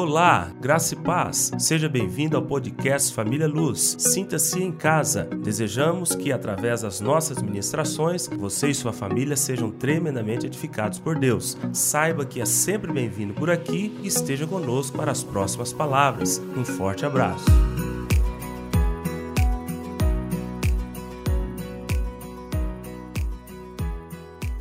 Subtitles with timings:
[0.00, 1.50] Olá, graça e paz.
[1.58, 3.96] Seja bem-vindo ao podcast Família Luz.
[3.98, 5.24] Sinta-se em casa.
[5.24, 11.58] Desejamos que, através das nossas ministrações, você e sua família sejam tremendamente edificados por Deus.
[11.72, 16.40] Saiba que é sempre bem-vindo por aqui e esteja conosco para as próximas palavras.
[16.56, 17.46] Um forte abraço.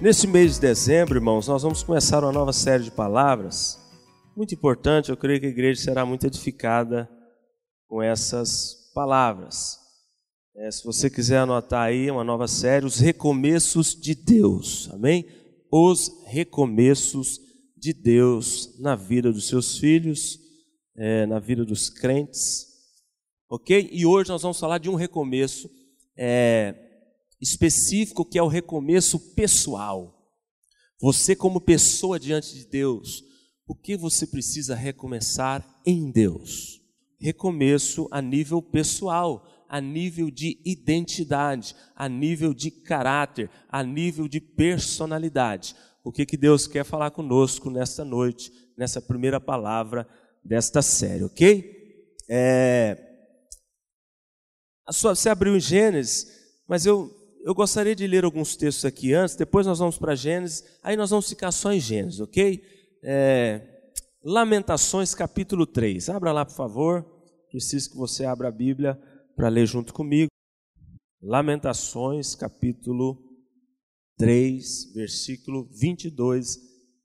[0.01, 3.85] Neste mês de dezembro, irmãos, nós vamos começar uma nova série de palavras
[4.37, 7.09] muito importante, eu creio que a igreja será muito edificada
[7.87, 9.79] com essas palavras.
[10.55, 15.25] É, se você quiser anotar aí uma nova série, os recomeços de Deus, amém?
[15.71, 17.39] Os recomeços
[17.75, 20.39] de Deus na vida dos seus filhos,
[20.95, 22.67] é, na vida dos crentes,
[23.49, 23.89] ok?
[23.91, 25.67] E hoje nós vamos falar de um recomeço
[26.15, 26.75] é,
[27.41, 30.13] específico que é o recomeço pessoal.
[31.01, 33.26] Você, como pessoa diante de Deus,
[33.67, 36.81] o que você precisa recomeçar em Deus?
[37.19, 44.39] Recomeço a nível pessoal, a nível de identidade, a nível de caráter, a nível de
[44.39, 45.75] personalidade.
[46.03, 50.07] O que, que Deus quer falar conosco nesta noite, nessa primeira palavra
[50.41, 52.15] desta série, ok?
[52.29, 53.03] É...
[54.89, 56.27] Você abriu em Gênesis,
[56.65, 57.13] mas eu,
[57.43, 61.09] eu gostaria de ler alguns textos aqui antes, depois nós vamos para Gênesis, aí nós
[61.09, 62.76] vamos ficar só em Gênesis, ok?
[63.03, 63.77] É,
[64.23, 66.09] Lamentações capítulo 3.
[66.09, 67.05] Abra lá, por favor.
[67.49, 68.99] Preciso que você abra a Bíblia
[69.35, 70.29] para ler junto comigo.
[71.21, 73.17] Lamentações capítulo
[74.17, 76.59] 3, versículo 22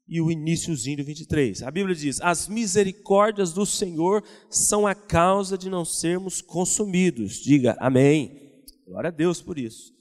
[0.08, 1.62] e o iníciozinho do 23.
[1.62, 7.34] A Bíblia diz: As misericórdias do Senhor são a causa de não sermos consumidos.
[7.36, 8.64] Diga amém.
[8.86, 9.92] Glória a Deus por isso.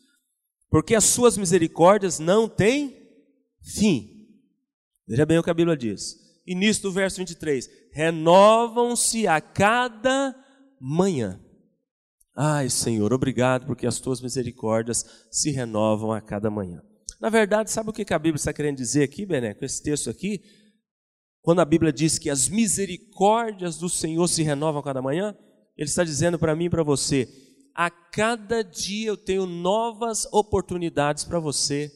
[0.69, 2.97] Porque as suas misericórdias não têm
[3.61, 4.20] fim.
[5.11, 6.15] Veja bem o que a Bíblia diz.
[6.47, 7.69] Início do verso 23.
[7.91, 10.33] Renovam-se a cada
[10.79, 11.37] manhã.
[12.33, 16.81] Ai, Senhor, obrigado porque as tuas misericórdias se renovam a cada manhã.
[17.19, 20.09] Na verdade, sabe o que a Bíblia está querendo dizer aqui, Bené, com esse texto
[20.09, 20.41] aqui?
[21.41, 25.35] Quando a Bíblia diz que as misericórdias do Senhor se renovam a cada manhã,
[25.75, 27.27] Ele está dizendo para mim e para você:
[27.75, 31.91] a cada dia eu tenho novas oportunidades para você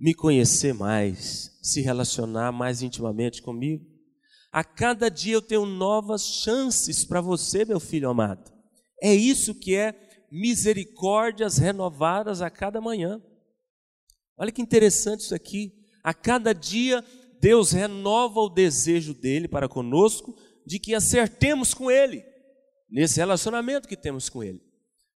[0.00, 3.84] me conhecer mais, se relacionar mais intimamente comigo.
[4.50, 8.50] A cada dia eu tenho novas chances para você, meu filho amado.
[9.02, 9.94] É isso que é
[10.32, 13.22] misericórdias renovadas a cada manhã.
[14.38, 15.74] Olha que interessante isso aqui.
[16.02, 17.04] A cada dia
[17.38, 20.34] Deus renova o desejo dele para conosco
[20.66, 22.24] de que acertemos com ele
[22.88, 24.62] nesse relacionamento que temos com ele.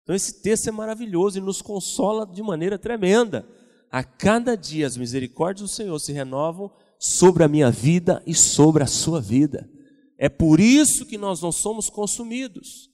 [0.03, 3.47] Então esse texto é maravilhoso e nos consola de maneira tremenda
[3.91, 8.83] a cada dia as misericórdias do Senhor se renovam sobre a minha vida e sobre
[8.83, 9.69] a sua vida.
[10.17, 12.89] É por isso que nós não somos consumidos,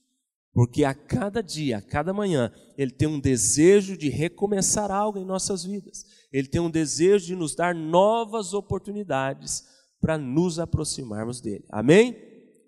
[0.52, 5.24] porque a cada dia, a cada manhã, Ele tem um desejo de recomeçar algo em
[5.24, 9.64] nossas vidas, Ele tem um desejo de nos dar novas oportunidades
[10.00, 11.64] para nos aproximarmos dEle.
[11.70, 12.16] Amém?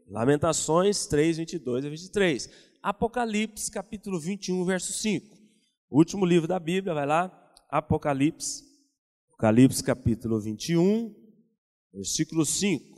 [0.08, 2.50] Lamentações 3, 22 a 23.
[2.82, 5.38] Apocalipse, capítulo 21, verso 5.
[5.88, 7.39] O último livro da Bíblia, vai lá.
[7.70, 8.64] Apocalipse,
[9.28, 11.14] Apocalipse capítulo 21,
[11.92, 12.90] versículo 5.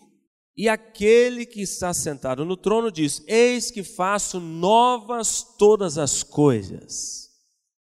[0.56, 7.30] E aquele que está sentado no trono diz: Eis que faço novas todas as coisas.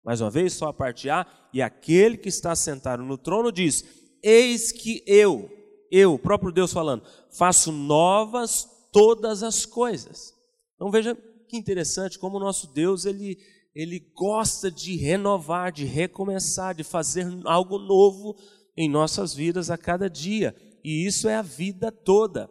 [0.03, 1.25] Mais uma vez, só a parte A.
[1.53, 3.83] E aquele que está sentado no trono diz:
[4.21, 5.49] Eis que eu,
[5.91, 10.33] eu, o próprio Deus falando, faço novas todas as coisas.
[10.75, 11.17] Então veja
[11.47, 13.37] que interessante como o nosso Deus, ele,
[13.73, 18.35] ele gosta de renovar, de recomeçar, de fazer algo novo
[18.75, 20.55] em nossas vidas a cada dia.
[20.83, 22.49] E isso é a vida toda.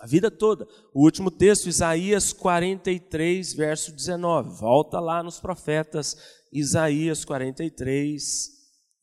[0.00, 0.66] A vida toda.
[0.92, 4.50] O último texto, Isaías 43, verso 19.
[4.58, 6.16] Volta lá nos profetas,
[6.52, 8.50] Isaías 43,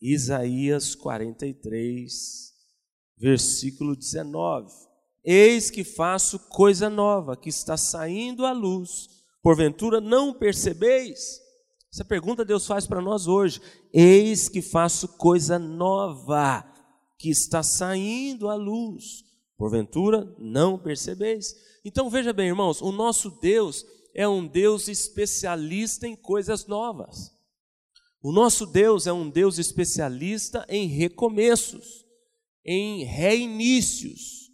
[0.02, 2.14] Isaías 43,
[3.18, 4.72] versículo 19.
[5.24, 9.08] Eis que faço coisa nova, que está saindo à luz,
[9.42, 11.40] porventura não percebeis?
[11.94, 13.62] Essa pergunta Deus faz para nós hoje.
[13.94, 16.66] Eis que faço coisa nova,
[17.18, 19.26] que está saindo à luz.
[19.58, 21.54] Porventura, não percebeis?
[21.84, 23.86] Então veja bem, irmãos, o nosso Deus
[24.16, 27.32] é um Deus especialista em coisas novas.
[28.24, 32.06] O nosso Deus é um Deus especialista em recomeços,
[32.64, 34.50] em reinícios,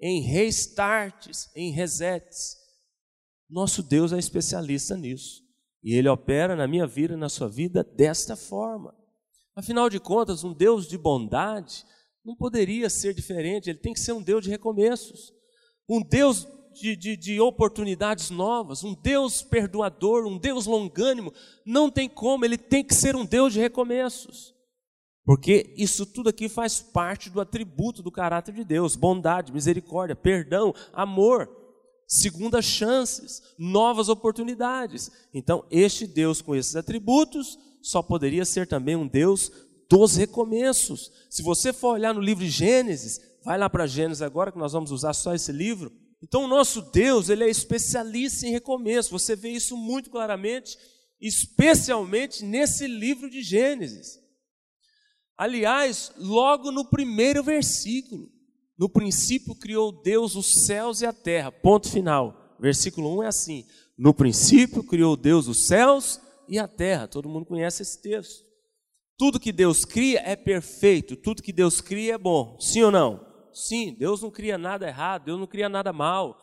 [0.00, 2.61] em restarts, em resets.
[3.52, 5.42] Nosso Deus é especialista nisso.
[5.84, 8.94] E Ele opera na minha vida, na sua vida, desta forma.
[9.54, 11.84] Afinal de contas, um Deus de bondade
[12.24, 15.32] não poderia ser diferente, ele tem que ser um Deus de recomeços.
[15.88, 21.30] um Deus de, de, de, oportunidades novas, um Deus perdoador, um Deus longânimo.
[21.66, 24.54] Não tem como, ele tem que ser um Deus de recomeços.
[25.24, 30.72] Porque isso tudo aqui faz parte do atributo do caráter de Deus: bondade, misericórdia, perdão,
[30.94, 31.61] amor,
[32.12, 35.10] segundas chances, novas oportunidades.
[35.32, 39.50] Então, este Deus com esses atributos só poderia ser também um Deus
[39.88, 41.10] dos recomeços.
[41.30, 44.72] Se você for olhar no livro de Gênesis, vai lá para Gênesis agora, que nós
[44.72, 45.92] vamos usar só esse livro.
[46.22, 49.10] Então, o nosso Deus, ele é especialista em recomeço.
[49.10, 50.78] Você vê isso muito claramente,
[51.20, 54.20] especialmente nesse livro de Gênesis.
[55.36, 58.31] Aliás, logo no primeiro versículo,
[58.82, 61.52] no princípio criou Deus os céus e a terra.
[61.52, 62.56] Ponto final.
[62.58, 63.64] Versículo 1 é assim:
[63.96, 67.06] No princípio criou Deus os céus e a terra.
[67.06, 68.44] Todo mundo conhece esse texto.
[69.16, 72.58] Tudo que Deus cria é perfeito, tudo que Deus cria é bom.
[72.58, 73.24] Sim ou não?
[73.52, 76.36] Sim, Deus não cria nada errado, Deus não cria nada mal.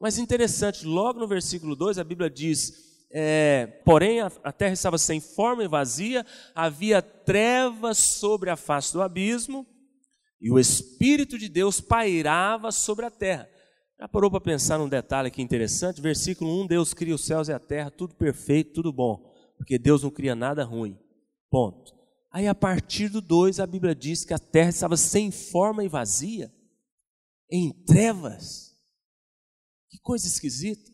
[0.00, 2.72] Mas interessante, logo no versículo 2 a Bíblia diz:
[3.10, 6.24] é, porém a, a terra estava sem forma e vazia,
[6.54, 9.66] havia trevas sobre a face do abismo,
[10.40, 13.48] e o Espírito de Deus pairava sobre a terra.
[13.98, 16.02] Já parou para pensar num detalhe aqui interessante?
[16.02, 20.02] Versículo 1: Deus cria os céus e a terra, tudo perfeito, tudo bom, porque Deus
[20.02, 20.98] não cria nada ruim.
[21.50, 21.94] Ponto.
[22.30, 25.88] Aí a partir do 2 a Bíblia diz que a terra estava sem forma e
[25.88, 26.52] vazia,
[27.50, 28.76] em trevas.
[29.88, 30.90] Que coisa esquisita.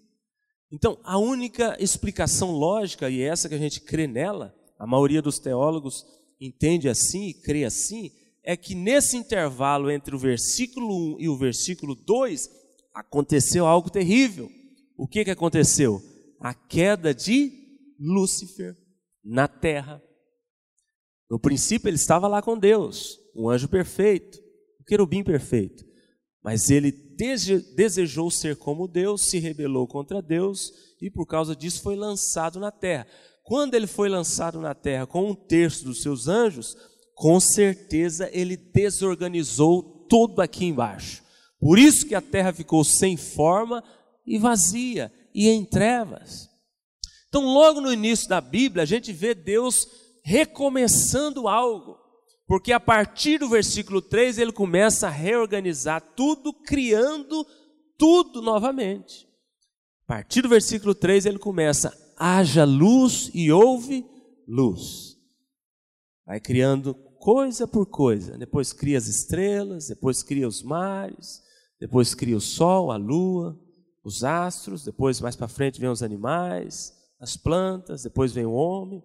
[0.70, 5.20] Então, a única explicação lógica, e é essa que a gente crê nela, a maioria
[5.20, 6.06] dos teólogos
[6.40, 8.10] entende assim e crê assim,
[8.44, 12.48] é que nesse intervalo entre o versículo 1 e o versículo 2
[12.94, 14.50] aconteceu algo terrível.
[14.96, 16.02] O que, que aconteceu?
[16.40, 17.52] A queda de
[17.98, 18.76] Lúcifer
[19.24, 20.02] na terra.
[21.30, 24.38] No princípio ele estava lá com Deus, um anjo perfeito,
[24.80, 25.84] um querubim perfeito.
[26.42, 26.90] Mas ele
[27.76, 32.72] desejou ser como Deus, se rebelou contra Deus e por causa disso foi lançado na
[32.72, 33.06] terra.
[33.44, 36.76] Quando ele foi lançado na terra com um terço dos seus anjos,
[37.22, 41.22] com certeza ele desorganizou tudo aqui embaixo.
[41.60, 43.80] Por isso que a terra ficou sem forma
[44.26, 46.50] e vazia e em trevas.
[47.28, 49.86] Então, logo no início da Bíblia, a gente vê Deus
[50.24, 51.96] recomeçando algo.
[52.44, 57.46] Porque a partir do versículo 3 ele começa a reorganizar tudo, criando
[57.96, 59.28] tudo novamente.
[60.06, 64.04] A partir do versículo 3 ele começa: haja luz e houve
[64.44, 65.16] luz.
[66.26, 68.36] Vai criando coisa por coisa.
[68.36, 71.40] Depois cria as estrelas, depois cria os mares,
[71.80, 73.56] depois cria o sol, a lua,
[74.04, 79.00] os astros, depois mais para frente vem os animais, as plantas, depois vem o homem.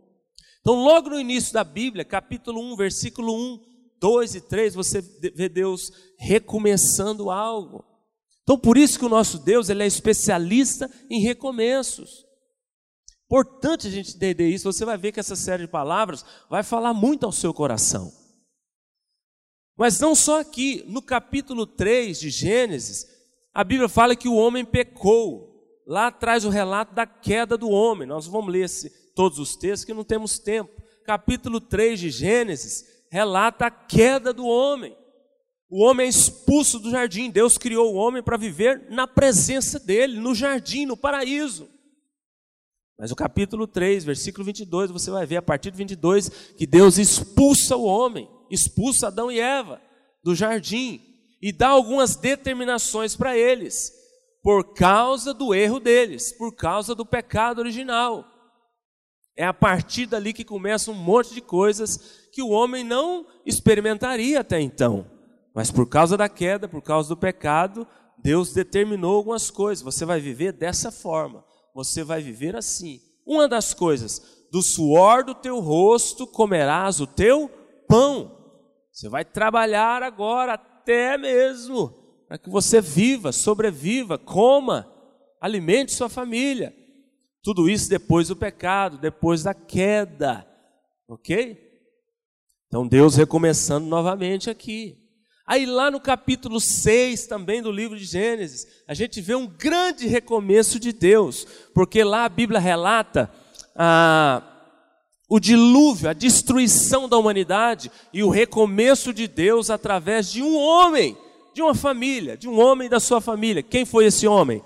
[0.59, 3.59] Então, logo no início da Bíblia, capítulo 1, versículo 1,
[4.01, 7.85] 2 e 3, você vê Deus recomeçando algo.
[8.41, 12.26] Então, por isso que o nosso Deus ele é especialista em recomeços.
[13.27, 16.93] Importante a gente entender isso, você vai ver que essa série de palavras vai falar
[16.93, 18.09] muito ao seu coração.
[19.77, 23.05] Mas não só aqui, no capítulo 3 de Gênesis,
[23.53, 25.55] a Bíblia fala que o homem pecou.
[25.85, 28.07] Lá traz o relato da queda do homem.
[28.07, 28.69] Nós vamos ler
[29.13, 30.81] todos os textos, que não temos tempo.
[31.05, 34.97] Capítulo 3 de Gênesis relata a queda do homem.
[35.69, 37.29] O homem é expulso do jardim.
[37.29, 41.69] Deus criou o homem para viver na presença dele, no jardim, no paraíso.
[42.97, 46.97] Mas o capítulo 3, versículo 22, você vai ver a partir do 22 que Deus
[46.97, 49.79] expulsa o homem, expulsa Adão e Eva
[50.23, 50.99] do jardim
[51.41, 53.91] e dá algumas determinações para eles,
[54.41, 58.25] por causa do erro deles, por causa do pecado original.
[59.35, 64.39] É a partir dali que começa um monte de coisas que o homem não experimentaria
[64.39, 65.05] até então.
[65.53, 67.87] Mas por causa da queda, por causa do pecado,
[68.17, 69.83] Deus determinou algumas coisas.
[69.83, 71.45] Você vai viver dessa forma.
[71.77, 72.99] Você vai viver assim.
[73.23, 77.47] Uma das coisas, do suor do teu rosto comerás o teu
[77.87, 78.35] pão.
[78.91, 81.89] Você vai trabalhar agora até mesmo
[82.27, 84.91] para que você viva, sobreviva, coma,
[85.39, 86.75] alimente sua família.
[87.43, 90.47] Tudo isso depois do pecado, depois da queda.
[91.07, 91.63] Ok?
[92.65, 94.97] Então Deus recomeçando novamente aqui.
[95.47, 100.05] Aí lá no capítulo 6 também do livro de Gênesis, a gente vê um grande
[100.05, 103.31] recomeço de Deus, porque lá a Bíblia relata
[103.73, 104.43] ah,
[105.29, 111.17] o dilúvio, a destruição da humanidade e o recomeço de Deus através de um homem,
[111.53, 113.63] de uma família, de um homem da sua família.
[113.63, 114.61] Quem foi esse homem?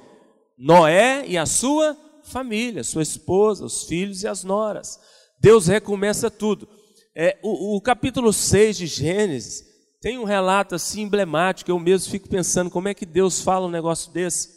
[0.58, 5.00] Noé e a sua família, sua esposa, os filhos e as noras.
[5.40, 6.68] Deus recomeça tudo.
[7.16, 9.71] É, o, o capítulo 6 de Gênesis
[10.02, 13.72] Tem um relato assim emblemático, eu mesmo fico pensando como é que Deus fala um
[13.72, 14.50] negócio desse.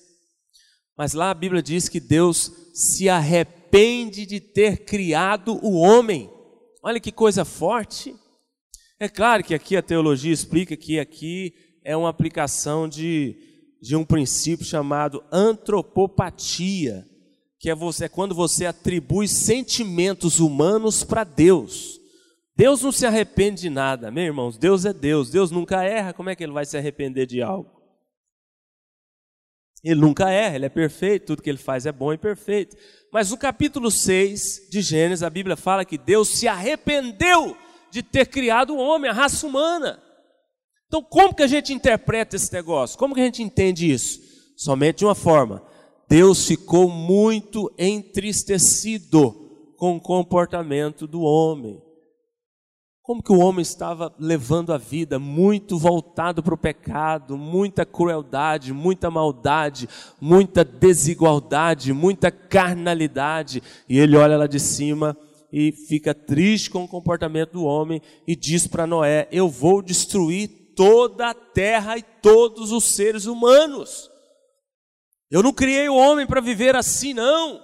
[0.97, 6.31] Mas lá a Bíblia diz que Deus se arrepende de ter criado o homem.
[6.83, 8.17] Olha que coisa forte.
[8.99, 11.53] É claro que aqui a teologia explica que aqui
[11.85, 13.37] é uma aplicação de,
[13.83, 17.07] de um princípio chamado antropopatia,
[17.61, 22.01] que é, você, é quando você atribui sentimentos humanos para Deus.
[22.57, 24.59] Deus não se arrepende de nada, meus irmãos.
[24.59, 25.31] Deus é Deus.
[25.31, 26.13] Deus nunca erra.
[26.13, 27.75] Como é que ele vai se arrepender de algo?
[29.85, 32.75] Ele nunca erra, ele é perfeito, tudo que ele faz é bom e perfeito.
[33.13, 37.55] Mas no capítulo 6 de Gênesis, a Bíblia fala que Deus se arrependeu
[37.91, 40.03] de ter criado o homem, a raça humana.
[40.87, 42.99] Então, como que a gente interpreta esse negócio?
[42.99, 44.21] Como que a gente entende isso?
[44.57, 45.63] Somente de uma forma.
[46.09, 51.84] Deus ficou muito entristecido com o comportamento do homem.
[53.05, 58.73] Como que o homem estava levando a vida muito voltado para o pecado, muita crueldade,
[58.73, 59.87] muita maldade,
[60.19, 63.63] muita desigualdade, muita carnalidade.
[63.87, 65.15] E ele olha lá de cima
[65.53, 70.49] e fica triste com o comportamento do homem e diz para Noé: Eu vou destruir
[70.75, 74.11] toda a terra e todos os seres humanos.
[75.31, 77.63] Eu não criei o homem para viver assim, não.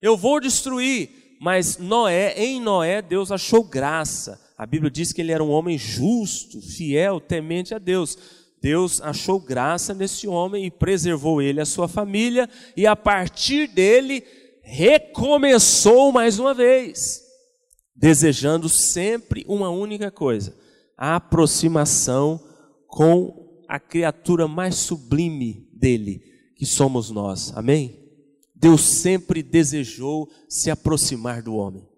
[0.00, 1.36] Eu vou destruir.
[1.40, 5.76] Mas Noé, em Noé, Deus achou graça a Bíblia diz que ele era um homem
[5.78, 8.16] justo, fiel, temente a Deus.
[8.60, 14.22] Deus achou graça nesse homem e preservou ele, a sua família, e a partir dele
[14.62, 17.22] recomeçou mais uma vez,
[17.96, 20.56] desejando sempre uma única coisa:
[20.96, 22.40] a aproximação
[22.86, 26.22] com a criatura mais sublime dele,
[26.54, 27.52] que somos nós.
[27.56, 27.98] Amém?
[28.54, 31.91] Deus sempre desejou se aproximar do homem.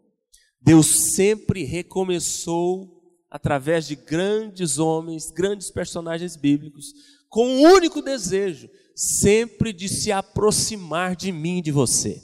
[0.64, 2.88] Deus sempre recomeçou
[3.30, 6.94] através de grandes homens, grandes personagens bíblicos,
[7.28, 12.22] com o um único desejo, sempre de se aproximar de mim de você.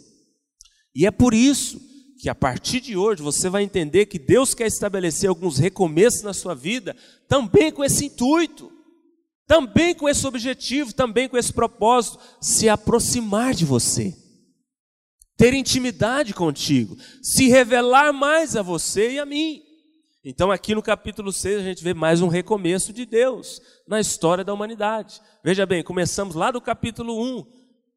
[0.94, 1.78] E é por isso
[2.18, 6.32] que a partir de hoje você vai entender que Deus quer estabelecer alguns recomeços na
[6.32, 6.97] sua vida,
[7.28, 8.73] também com esse intuito,
[9.47, 14.16] também com esse objetivo, também com esse propósito, se aproximar de você
[15.40, 19.62] ter intimidade contigo, se revelar mais a você e a mim.
[20.23, 24.44] Então, aqui no capítulo 6, a gente vê mais um recomeço de Deus na história
[24.44, 25.18] da humanidade.
[25.42, 27.47] Veja bem, começamos lá do capítulo 1,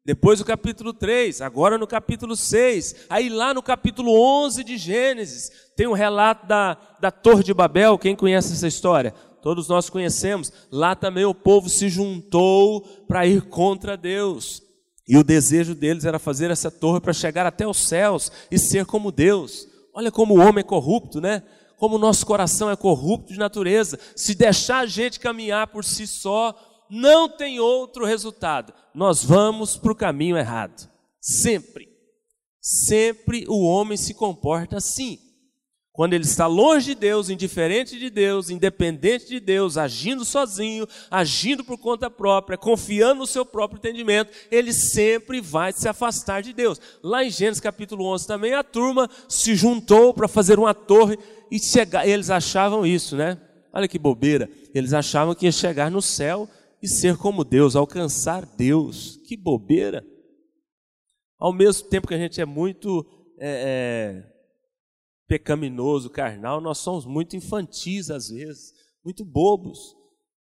[0.06, 5.50] depois do capítulo 3, agora no capítulo 6, aí lá no capítulo 11 de Gênesis,
[5.76, 7.98] tem um relato da, da Torre de Babel.
[7.98, 9.12] Quem conhece essa história?
[9.42, 10.50] Todos nós conhecemos.
[10.72, 14.63] Lá também o povo se juntou para ir contra Deus.
[15.06, 18.86] E o desejo deles era fazer essa torre para chegar até os céus e ser
[18.86, 19.68] como Deus.
[19.92, 21.42] Olha como o homem é corrupto, né?
[21.76, 23.98] Como o nosso coração é corrupto de natureza.
[24.16, 26.54] Se deixar a gente caminhar por si só,
[26.90, 28.72] não tem outro resultado.
[28.94, 30.88] Nós vamos para o caminho errado.
[31.20, 31.88] Sempre.
[32.60, 35.18] Sempre o homem se comporta assim.
[35.94, 41.62] Quando ele está longe de Deus, indiferente de Deus, independente de Deus, agindo sozinho, agindo
[41.62, 46.80] por conta própria, confiando no seu próprio entendimento, ele sempre vai se afastar de Deus.
[47.00, 51.16] Lá em Gênesis capítulo 11 também a turma se juntou para fazer uma torre
[51.48, 53.40] e chegar, eles achavam isso, né?
[53.72, 54.50] Olha que bobeira.
[54.74, 56.48] Eles achavam que ia chegar no céu
[56.82, 59.20] e ser como Deus, alcançar Deus.
[59.28, 60.04] Que bobeira.
[61.38, 63.06] Ao mesmo tempo que a gente é muito
[63.38, 64.33] é, é,
[65.26, 68.72] pecaminoso, carnal, nós somos muito infantis às vezes,
[69.04, 69.94] muito bobos.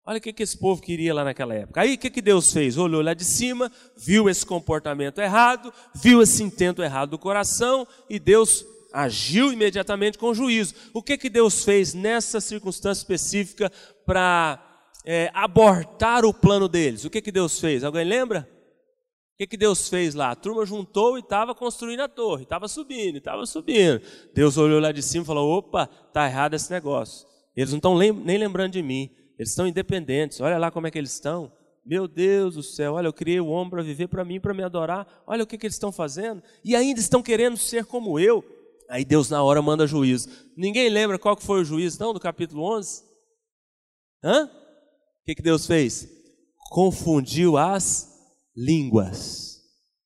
[0.07, 1.83] Olha o que, que esse povo queria lá naquela época.
[1.83, 2.77] Aí o que, que Deus fez?
[2.77, 8.19] Olhou lá de cima, viu esse comportamento errado, viu esse intento errado do coração e
[8.19, 10.75] Deus agiu imediatamente com juízo.
[10.93, 13.71] O que, que Deus fez nessa circunstância específica
[14.05, 14.61] para
[15.05, 17.05] é, abortar o plano deles?
[17.05, 17.85] O que, que Deus fez?
[17.85, 18.49] Alguém lembra?
[19.41, 20.33] Que, que Deus fez lá?
[20.33, 24.03] A turma juntou e estava construindo a torre, estava subindo, estava subindo.
[24.35, 27.27] Deus olhou lá de cima e falou: opa, está errado esse negócio.
[27.57, 30.99] Eles não estão nem lembrando de mim, eles estão independentes, olha lá como é que
[30.99, 31.51] eles estão.
[31.87, 34.63] Meu Deus do céu, olha, eu criei o homem para viver para mim, para me
[34.63, 35.09] adorar.
[35.27, 36.43] Olha o que, que eles estão fazendo.
[36.63, 38.45] E ainda estão querendo ser como eu.
[38.91, 40.29] Aí Deus na hora manda juízo.
[40.55, 43.03] Ninguém lembra qual que foi o juízo, não, do capítulo 11?
[44.23, 44.45] Hã?
[44.45, 46.07] O que, que Deus fez?
[46.71, 48.10] Confundiu as
[48.57, 49.61] línguas.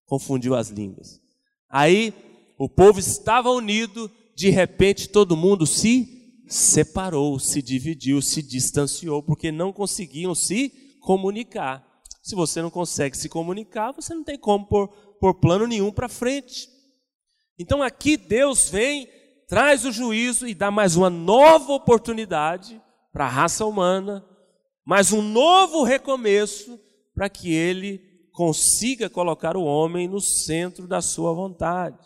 [0.07, 1.21] Confundiu as línguas.
[1.71, 2.13] Aí
[2.59, 9.51] o povo estava unido, de repente todo mundo se separou, se dividiu, se distanciou, porque
[9.51, 11.85] não conseguiam se comunicar.
[12.23, 14.89] Se você não consegue se comunicar, você não tem como pôr,
[15.21, 16.69] pôr plano nenhum para frente.
[17.59, 19.09] Então aqui Deus vem,
[19.49, 22.81] traz o juízo e dá mais uma nova oportunidade
[23.13, 24.25] para a raça humana,
[24.85, 26.79] mas um novo recomeço
[27.15, 32.05] para que ele consiga colocar o homem no centro da sua vontade.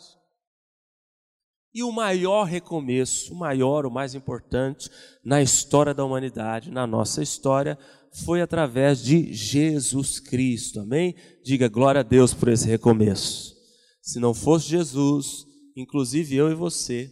[1.73, 4.89] E o maior recomeço, o maior, o mais importante
[5.25, 7.77] na história da humanidade, na nossa história,
[8.25, 10.81] foi através de Jesus Cristo.
[10.81, 11.15] Amém?
[11.43, 13.55] Diga glória a Deus por esse recomeço.
[14.01, 15.45] Se não fosse Jesus,
[15.75, 17.11] inclusive eu e você,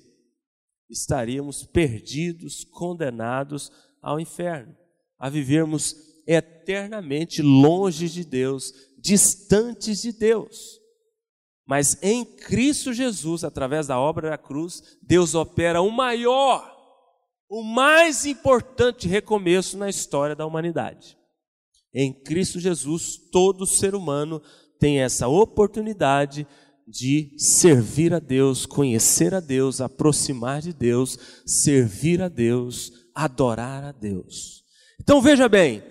[0.90, 3.72] estaríamos perdidos, condenados
[4.02, 4.76] ao inferno,
[5.18, 5.96] a vivermos
[6.28, 10.80] eternamente longe de Deus, distantes de Deus.
[11.66, 16.74] Mas em Cristo Jesus, através da obra da cruz, Deus opera o maior,
[17.50, 21.18] o mais importante recomeço na história da humanidade.
[21.94, 24.42] Em Cristo Jesus, todo ser humano
[24.80, 26.48] tem essa oportunidade
[26.88, 33.92] de servir a Deus, conhecer a Deus, aproximar de Deus, servir a Deus, adorar a
[33.92, 34.64] Deus.
[35.02, 35.84] Então veja bem,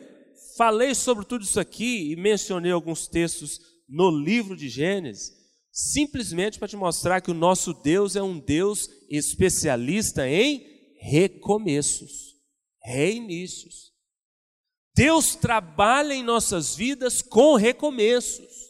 [0.57, 5.33] falei sobre tudo isso aqui e mencionei alguns textos no livro de Gênesis,
[5.71, 10.67] simplesmente para te mostrar que o nosso Deus é um Deus especialista em
[10.99, 12.35] recomeços,
[12.83, 13.93] reinícios.
[14.95, 18.67] Deus trabalha em nossas vidas com recomeços.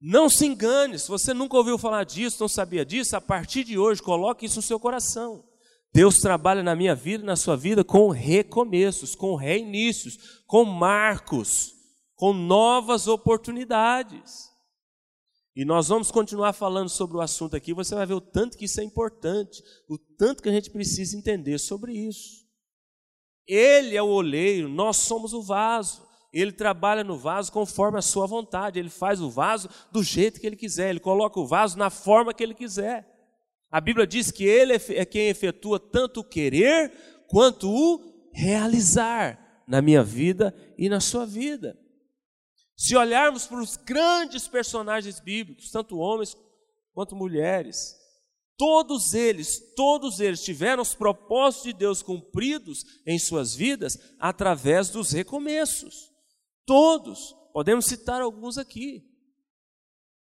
[0.00, 3.78] Não se engane, se você nunca ouviu falar disso, não sabia disso, a partir de
[3.78, 5.44] hoje coloque isso no seu coração.
[5.92, 11.72] Deus trabalha na minha vida, na sua vida, com recomeços, com reinícios, com marcos,
[12.14, 14.50] com novas oportunidades.
[15.54, 18.66] E nós vamos continuar falando sobre o assunto aqui, você vai ver o tanto que
[18.66, 22.44] isso é importante, o tanto que a gente precisa entender sobre isso.
[23.46, 26.04] Ele é o oleiro, nós somos o vaso.
[26.30, 30.46] Ele trabalha no vaso conforme a sua vontade, ele faz o vaso do jeito que
[30.46, 33.15] ele quiser, ele coloca o vaso na forma que ele quiser.
[33.76, 36.90] A Bíblia diz que ele é quem efetua tanto o querer
[37.28, 41.78] quanto o realizar na minha vida e na sua vida.
[42.74, 46.34] Se olharmos para os grandes personagens bíblicos, tanto homens
[46.94, 47.94] quanto mulheres,
[48.56, 55.10] todos eles, todos eles tiveram os propósitos de Deus cumpridos em suas vidas através dos
[55.10, 56.10] recomeços.
[56.64, 59.04] Todos, podemos citar alguns aqui.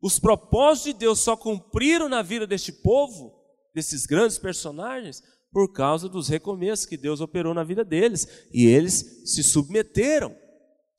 [0.01, 3.39] Os propósitos de Deus só cumpriram na vida deste povo,
[3.74, 8.26] desses grandes personagens, por causa dos recomeços que Deus operou na vida deles.
[8.52, 10.35] E eles se submeteram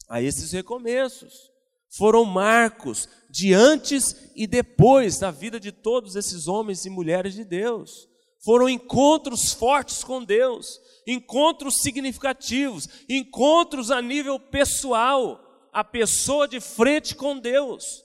[0.10, 1.52] a esses recomeços.
[1.98, 7.44] Foram marcos de antes e depois na vida de todos esses homens e mulheres de
[7.44, 8.08] Deus.
[8.44, 15.40] Foram encontros fortes com Deus, encontros significativos, encontros a nível pessoal,
[15.72, 18.04] a pessoa de frente com Deus.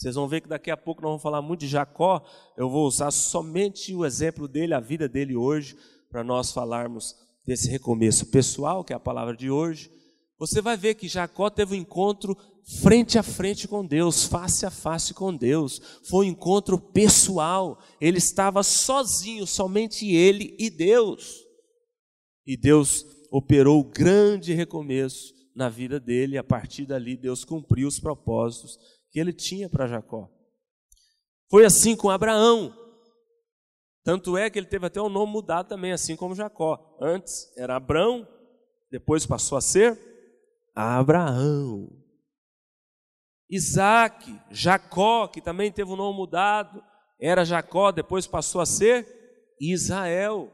[0.00, 2.24] Vocês vão ver que daqui a pouco nós vamos falar muito de Jacó.
[2.56, 5.76] Eu vou usar somente o exemplo dele, a vida dele hoje,
[6.08, 9.92] para nós falarmos desse recomeço pessoal, que é a palavra de hoje.
[10.38, 12.34] Você vai ver que Jacó teve um encontro
[12.80, 15.78] frente a frente com Deus, face a face com Deus.
[16.08, 17.78] Foi um encontro pessoal.
[18.00, 21.44] Ele estava sozinho, somente ele e Deus.
[22.46, 28.78] E Deus operou grande recomeço na vida dele, a partir dali Deus cumpriu os propósitos
[29.10, 30.28] que ele tinha para Jacó.
[31.50, 32.76] Foi assim com Abraão.
[34.04, 36.96] Tanto é que ele teve até o nome mudado também, assim como Jacó.
[37.00, 38.26] Antes era Abrão,
[38.90, 39.98] depois passou a ser
[40.74, 41.88] Abraão.
[43.50, 46.82] Isaac, Jacó, que também teve o nome mudado,
[47.20, 49.06] era Jacó, depois passou a ser
[49.60, 50.50] Israel.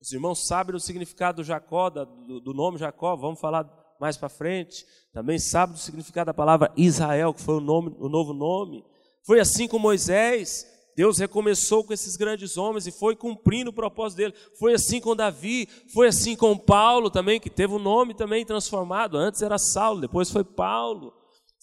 [0.00, 3.64] Os irmãos sabem o significado do Jacó, do, nome Jacó, vamos falar
[4.00, 4.84] mais para frente.
[5.12, 8.84] Também sabem do significado da palavra Israel, que foi o, nome, o novo nome.
[9.24, 14.18] Foi assim com Moisés, Deus recomeçou com esses grandes homens e foi cumprindo o propósito
[14.18, 14.34] dele.
[14.58, 19.16] Foi assim com Davi, foi assim com Paulo também, que teve o nome também transformado.
[19.16, 21.12] Antes era Saulo, depois foi Paulo.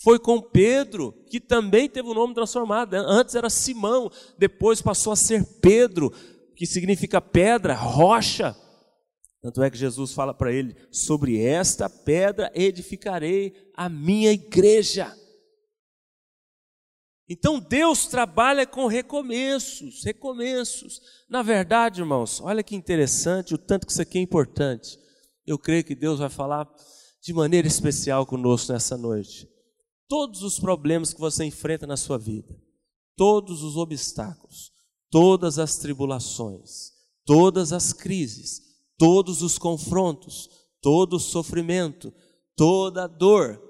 [0.04, 2.94] Foi com Pedro, que também teve o nome transformado.
[2.94, 6.14] Antes era Simão, depois passou a ser Pedro
[6.56, 8.56] que significa pedra, rocha.
[9.46, 15.16] Tanto é que Jesus fala para ele: sobre esta pedra edificarei a minha igreja.
[17.30, 21.00] Então Deus trabalha com recomeços, recomeços.
[21.30, 24.98] Na verdade, irmãos, olha que interessante, o tanto que isso aqui é importante.
[25.46, 26.68] Eu creio que Deus vai falar
[27.22, 29.48] de maneira especial conosco nessa noite.
[30.10, 32.60] Todos os problemas que você enfrenta na sua vida,
[33.16, 34.72] todos os obstáculos,
[35.12, 38.65] todas as tribulações, todas as crises,
[38.98, 40.50] todos os confrontos,
[40.82, 42.14] todo o sofrimento,
[42.56, 43.62] toda a dor.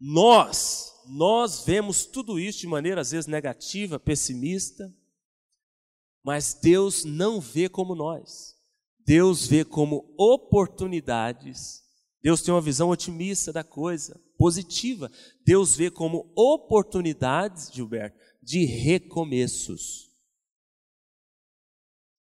[0.00, 4.92] Nós, nós vemos tudo isso de maneira às vezes negativa, pessimista,
[6.22, 8.54] mas Deus não vê como nós.
[9.06, 11.82] Deus vê como oportunidades.
[12.22, 15.10] Deus tem uma visão otimista da coisa, positiva.
[15.44, 20.10] Deus vê como oportunidades, Gilberto, de recomeços.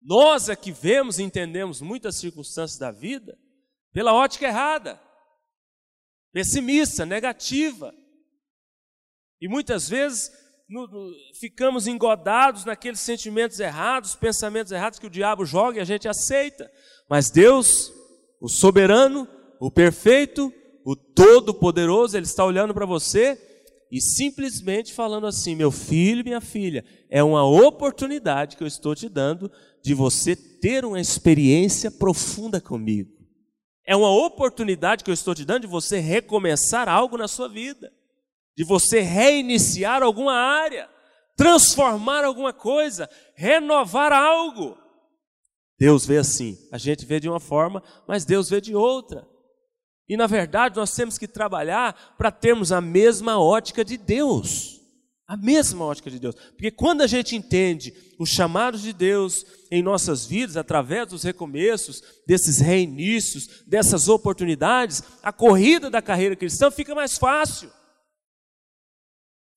[0.07, 3.37] Nós é que vemos e entendemos muitas circunstâncias da vida
[3.93, 5.01] pela ótica errada,
[6.33, 7.93] pessimista, negativa.
[9.41, 10.31] E muitas vezes
[10.69, 15.85] no, no, ficamos engodados naqueles sentimentos errados, pensamentos errados que o diabo joga e a
[15.85, 16.71] gente aceita.
[17.11, 17.93] Mas Deus,
[18.41, 20.53] o soberano, o perfeito,
[20.85, 23.35] o todo-poderoso, Ele está olhando para você
[23.91, 29.09] e simplesmente falando assim: meu filho, minha filha, é uma oportunidade que eu estou te
[29.09, 29.51] dando
[29.83, 33.11] de você ter uma experiência profunda comigo.
[33.87, 37.93] É uma oportunidade que eu estou te dando de você recomeçar algo na sua vida
[38.57, 40.89] de você reiniciar alguma área,
[41.37, 44.79] transformar alguma coisa, renovar algo.
[45.79, 49.29] Deus vê assim, a gente vê de uma forma, mas Deus vê de outra.
[50.09, 54.81] E na verdade nós temos que trabalhar para termos a mesma ótica de Deus.
[55.27, 56.35] A mesma ótica de Deus.
[56.35, 62.01] Porque quando a gente entende os chamados de Deus em nossas vidas, através dos recomeços,
[62.27, 67.71] desses reinícios, dessas oportunidades, a corrida da carreira cristã fica mais fácil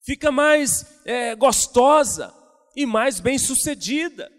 [0.09, 2.33] fica mais é, gostosa
[2.75, 4.31] e mais bem sucedida.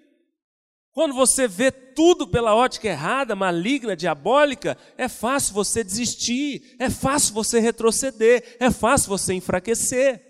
[0.93, 7.33] Quando você vê tudo pela ótica errada, maligna, diabólica, é fácil você desistir, é fácil
[7.33, 10.21] você retroceder, é fácil você enfraquecer.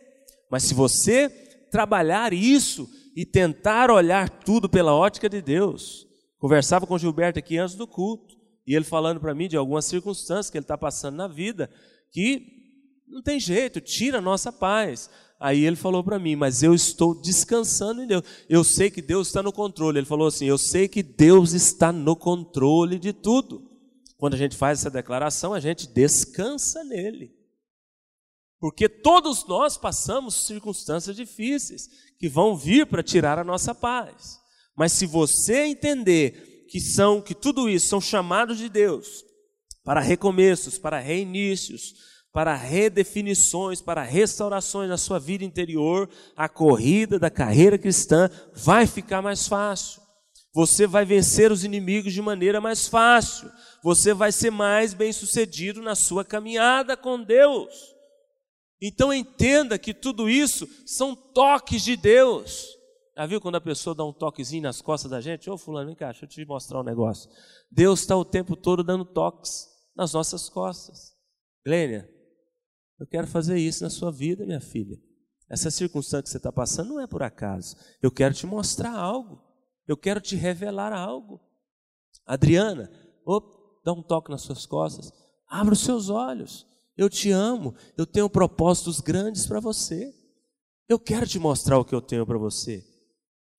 [0.51, 1.29] Mas se você
[1.71, 6.07] trabalhar isso e tentar olhar tudo pela ótica de Deus,
[6.39, 10.51] conversava com Gilberto aqui antes do culto, e ele falando para mim de algumas circunstâncias
[10.51, 11.71] que ele está passando na vida,
[12.13, 12.61] que
[13.09, 15.11] não tem jeito, tira a nossa paz.
[15.41, 18.23] Aí ele falou para mim, mas eu estou descansando em Deus.
[18.47, 19.99] Eu sei que Deus está no controle.
[19.99, 23.67] Ele falou assim: eu sei que Deus está no controle de tudo.
[24.19, 27.35] Quando a gente faz essa declaração, a gente descansa nele.
[28.61, 34.39] Porque todos nós passamos circunstâncias difíceis que vão vir para tirar a nossa paz.
[34.77, 39.25] Mas se você entender que são que tudo isso são chamados de Deus
[39.83, 41.95] para recomeços, para reinícios,
[42.33, 49.21] para redefinições, para restaurações na sua vida interior, a corrida da carreira cristã vai ficar
[49.21, 50.01] mais fácil.
[50.53, 53.51] Você vai vencer os inimigos de maneira mais fácil.
[53.83, 57.73] Você vai ser mais bem-sucedido na sua caminhada com Deus.
[58.83, 62.67] Então entenda que tudo isso são toques de Deus.
[63.17, 65.51] Já viu quando a pessoa dá um toquezinho nas costas da gente?
[65.51, 67.31] Ô fulano, vem cá, deixa eu te mostrar um negócio.
[67.71, 71.15] Deus está o tempo todo dando toques nas nossas costas.
[71.65, 72.09] Glênia,
[73.01, 75.01] eu quero fazer isso na sua vida, minha filha.
[75.49, 77.75] Essa circunstância que você está passando não é por acaso.
[78.03, 79.43] Eu quero te mostrar algo.
[79.89, 81.41] Eu quero te revelar algo.
[82.27, 82.91] Adriana,
[83.25, 85.11] op, dá um toque nas suas costas.
[85.49, 86.67] Abra os seus olhos.
[86.95, 87.75] Eu te amo.
[87.97, 90.15] Eu tenho propósitos grandes para você.
[90.87, 92.85] Eu quero te mostrar o que eu tenho para você.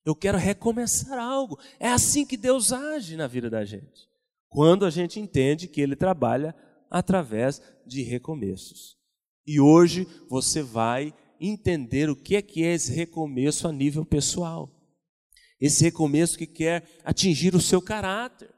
[0.05, 1.59] Eu quero recomeçar algo.
[1.79, 4.07] É assim que Deus age na vida da gente.
[4.47, 6.55] Quando a gente entende que Ele trabalha
[6.91, 9.00] através de recomeços.
[9.45, 14.71] E hoje você vai entender o que é que é esse recomeço a nível pessoal.
[15.59, 18.49] Esse recomeço que quer atingir o seu caráter.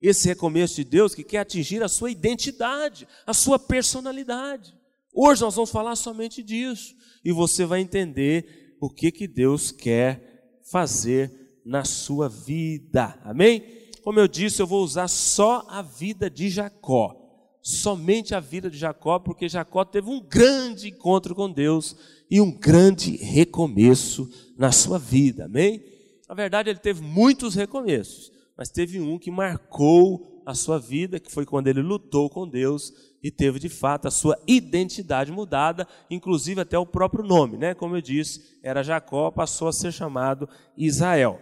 [0.00, 4.74] Esse recomeço de Deus que quer atingir a sua identidade, a sua personalidade.
[5.14, 10.60] Hoje nós vamos falar somente disso e você vai entender o que que Deus quer
[10.70, 13.20] fazer na sua vida.
[13.22, 13.62] Amém?
[14.02, 17.21] Como eu disse, eu vou usar só a vida de Jacó
[17.62, 21.96] somente a vida de Jacó, porque Jacó teve um grande encontro com Deus
[22.28, 25.84] e um grande recomeço na sua vida, amém?
[26.28, 31.30] Na verdade, ele teve muitos recomeços, mas teve um que marcou a sua vida, que
[31.30, 36.60] foi quando ele lutou com Deus e teve de fato a sua identidade mudada, inclusive
[36.60, 37.74] até o próprio nome, né?
[37.74, 41.40] Como eu disse, era Jacó, passou a ser chamado Israel.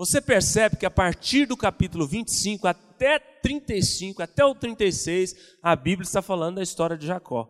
[0.00, 6.06] Você percebe que a partir do capítulo 25 até 35, até o 36, a Bíblia
[6.06, 7.46] está falando da história de Jacó.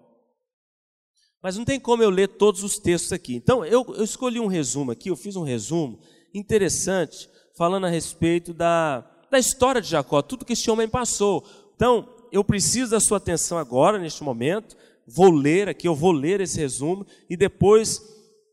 [1.40, 3.36] Mas não tem como eu ler todos os textos aqui.
[3.36, 6.00] Então, eu, eu escolhi um resumo aqui, eu fiz um resumo
[6.34, 11.46] interessante, falando a respeito da, da história de Jacó, tudo que esse homem passou.
[11.76, 14.76] Então, eu preciso da sua atenção agora, neste momento.
[15.06, 18.02] Vou ler aqui, eu vou ler esse resumo e depois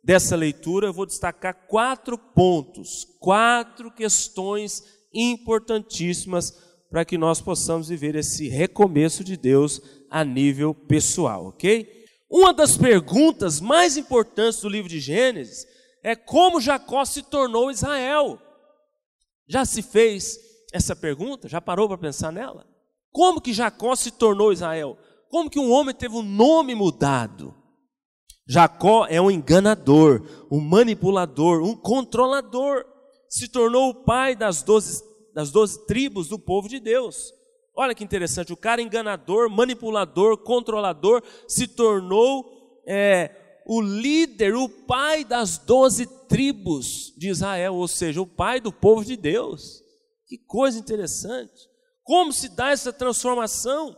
[0.08, 4.82] dessa leitura, eu vou destacar quatro pontos, quatro questões
[5.14, 6.58] importantíssimas
[6.90, 12.06] para que nós possamos viver esse recomeço de Deus a nível pessoal, ok?
[12.32, 15.68] Uma das perguntas mais importantes do livro de Gênesis
[16.02, 18.40] é como Jacó se tornou Israel.
[19.46, 20.40] Já se fez
[20.72, 21.50] essa pergunta?
[21.50, 22.66] Já parou para pensar nela?
[23.12, 24.98] Como que Jacó se tornou Israel?
[25.30, 27.54] Como que um homem teve o um nome mudado?
[28.48, 32.86] Jacó é um enganador, um manipulador, um controlador.
[33.28, 37.34] Se tornou o pai das doze, das doze tribos do povo de Deus.
[37.76, 45.26] Olha que interessante, o cara enganador, manipulador, controlador, se tornou é, o líder, o pai
[45.26, 49.84] das doze tribos de Israel, ou seja, o pai do povo de Deus.
[50.26, 51.68] Que coisa interessante.
[52.04, 53.96] Como se dá essa transformação?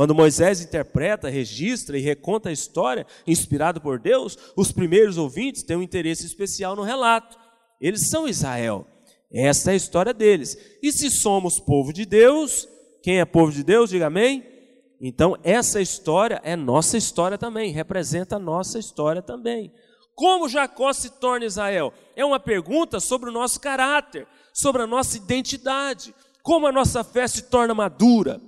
[0.00, 5.76] Quando Moisés interpreta, registra e reconta a história, inspirado por Deus, os primeiros ouvintes têm
[5.76, 7.36] um interesse especial no relato.
[7.78, 8.86] Eles são Israel.
[9.30, 10.56] Esta é a história deles.
[10.82, 12.66] E se somos povo de Deus,
[13.02, 14.42] quem é povo de Deus, diga amém.
[14.98, 19.70] Então, essa história é nossa história também, representa a nossa história também.
[20.14, 21.92] Como Jacó se torna Israel?
[22.16, 26.14] É uma pergunta sobre o nosso caráter, sobre a nossa identidade.
[26.42, 28.40] Como a nossa fé se torna madura?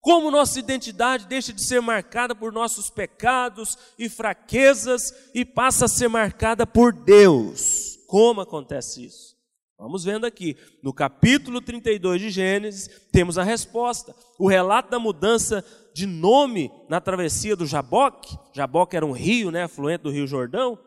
[0.00, 5.88] Como nossa identidade deixa de ser marcada por nossos pecados e fraquezas e passa a
[5.88, 7.98] ser marcada por Deus?
[8.06, 9.36] Como acontece isso?
[9.78, 14.14] Vamos vendo aqui, no capítulo 32 de Gênesis, temos a resposta.
[14.38, 19.62] O relato da mudança de nome na travessia do Jaboque, Jaboque era um rio, né,
[19.62, 20.78] afluente do rio Jordão.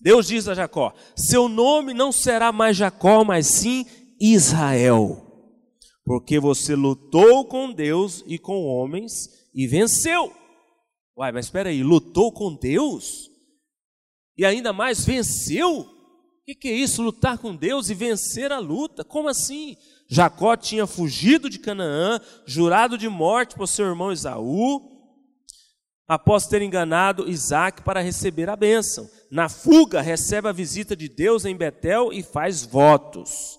[0.00, 3.86] Deus diz a Jacó: Seu nome não será mais Jacó, mas sim
[4.20, 5.27] Israel,
[6.08, 10.34] porque você lutou com Deus e com homens e venceu.
[11.16, 13.30] Uai, mas espera aí, lutou com Deus?
[14.36, 15.98] E ainda mais venceu?
[16.48, 17.02] que, que é isso?
[17.02, 19.04] Lutar com Deus e vencer a luta?
[19.04, 19.76] Como assim?
[20.08, 24.80] Jacó tinha fugido de Canaã, jurado de morte por seu irmão Esaú,
[26.08, 29.06] após ter enganado Isaac para receber a bênção.
[29.30, 33.58] Na fuga, recebe a visita de Deus em Betel e faz votos.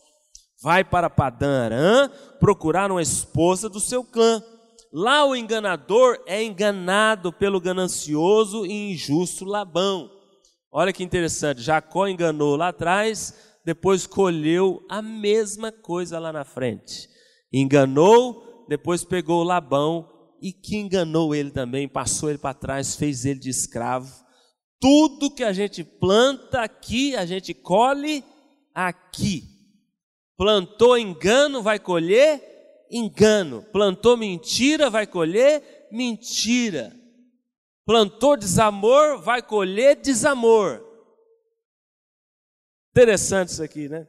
[0.61, 4.43] Vai para Padã Arã procurar uma esposa do seu clã.
[4.91, 10.09] Lá o enganador é enganado pelo ganancioso e injusto Labão.
[10.71, 13.33] Olha que interessante, Jacó enganou lá atrás,
[13.65, 17.07] depois colheu a mesma coisa lá na frente.
[17.51, 20.07] Enganou, depois pegou Labão
[20.41, 24.11] e que enganou ele também, passou ele para trás, fez ele de escravo.
[24.79, 28.23] Tudo que a gente planta aqui, a gente colhe
[28.73, 29.58] aqui.
[30.39, 32.41] Plantou engano, vai colher
[32.89, 33.61] engano.
[33.73, 36.95] Plantou mentira, vai colher mentira.
[37.85, 40.81] Plantou desamor, vai colher desamor.
[42.91, 44.07] Interessante isso aqui, né?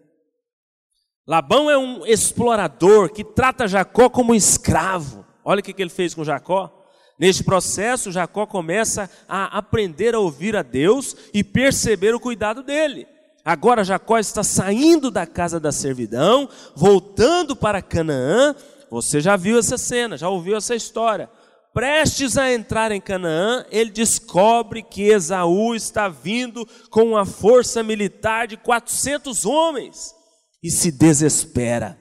[1.26, 5.26] Labão é um explorador que trata Jacó como um escravo.
[5.44, 6.86] Olha o que ele fez com Jacó.
[7.18, 13.08] Neste processo, Jacó começa a aprender a ouvir a Deus e perceber o cuidado dele.
[13.44, 18.54] Agora Jacó está saindo da casa da servidão, voltando para Canaã.
[18.90, 21.28] Você já viu essa cena, já ouviu essa história
[21.72, 28.46] prestes a entrar em Canaã, ele descobre que Esaú está vindo com uma força militar
[28.46, 30.14] de 400 homens
[30.62, 31.99] e se desespera.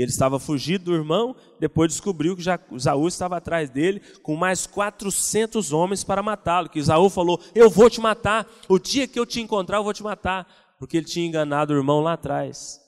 [0.00, 2.42] Que ele estava fugindo do irmão, depois descobriu que
[2.74, 6.70] Esaú estava atrás dele com mais 400 homens para matá-lo.
[6.70, 9.92] Que Esaú falou: Eu vou te matar, o dia que eu te encontrar, eu vou
[9.92, 12.80] te matar, porque ele tinha enganado o irmão lá atrás.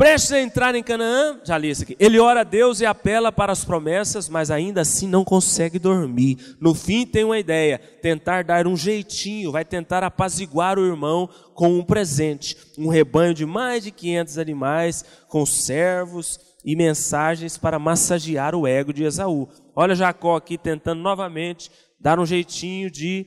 [0.00, 1.94] Prestes a entrar em Canaã, já li isso aqui.
[2.00, 6.56] Ele ora a Deus e apela para as promessas, mas ainda assim não consegue dormir.
[6.58, 11.78] No fim, tem uma ideia: tentar dar um jeitinho, vai tentar apaziguar o irmão com
[11.78, 12.56] um presente.
[12.78, 18.94] Um rebanho de mais de 500 animais, com servos e mensagens para massagear o ego
[18.94, 19.50] de Esaú.
[19.76, 23.26] Olha Jacó aqui tentando novamente dar um jeitinho de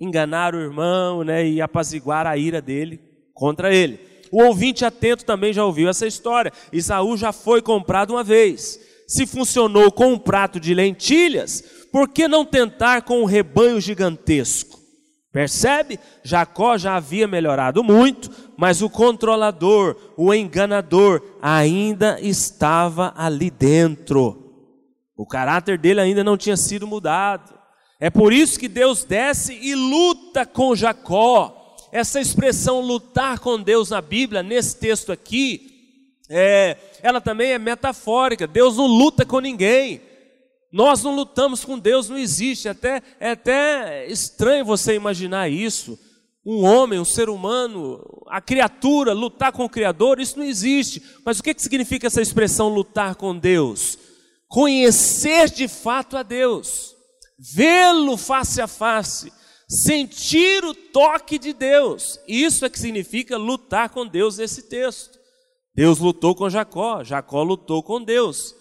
[0.00, 3.00] enganar o irmão né, e apaziguar a ira dele
[3.34, 4.11] contra ele.
[4.32, 6.50] O ouvinte atento também já ouviu essa história.
[6.72, 8.80] Isaú já foi comprado uma vez.
[9.06, 14.80] Se funcionou com um prato de lentilhas, por que não tentar com um rebanho gigantesco?
[15.30, 16.00] Percebe?
[16.24, 24.38] Jacó já havia melhorado muito, mas o controlador, o enganador, ainda estava ali dentro.
[25.14, 27.52] O caráter dele ainda não tinha sido mudado.
[28.00, 31.61] É por isso que Deus desce e luta com Jacó
[31.92, 38.46] essa expressão lutar com Deus na Bíblia, nesse texto aqui, é, ela também é metafórica.
[38.46, 40.00] Deus não luta com ninguém.
[40.72, 42.66] Nós não lutamos com Deus, não existe.
[42.66, 45.98] Até, é até estranho você imaginar isso.
[46.44, 51.02] Um homem, um ser humano, a criatura, lutar com o Criador, isso não existe.
[51.26, 53.98] Mas o que, que significa essa expressão lutar com Deus?
[54.48, 56.96] Conhecer de fato a Deus,
[57.38, 59.30] vê-lo face a face
[59.72, 62.20] sentir o toque de Deus.
[62.28, 65.18] Isso é que significa lutar com Deus nesse texto.
[65.74, 68.54] Deus lutou com Jacó, Jacó lutou com Deus.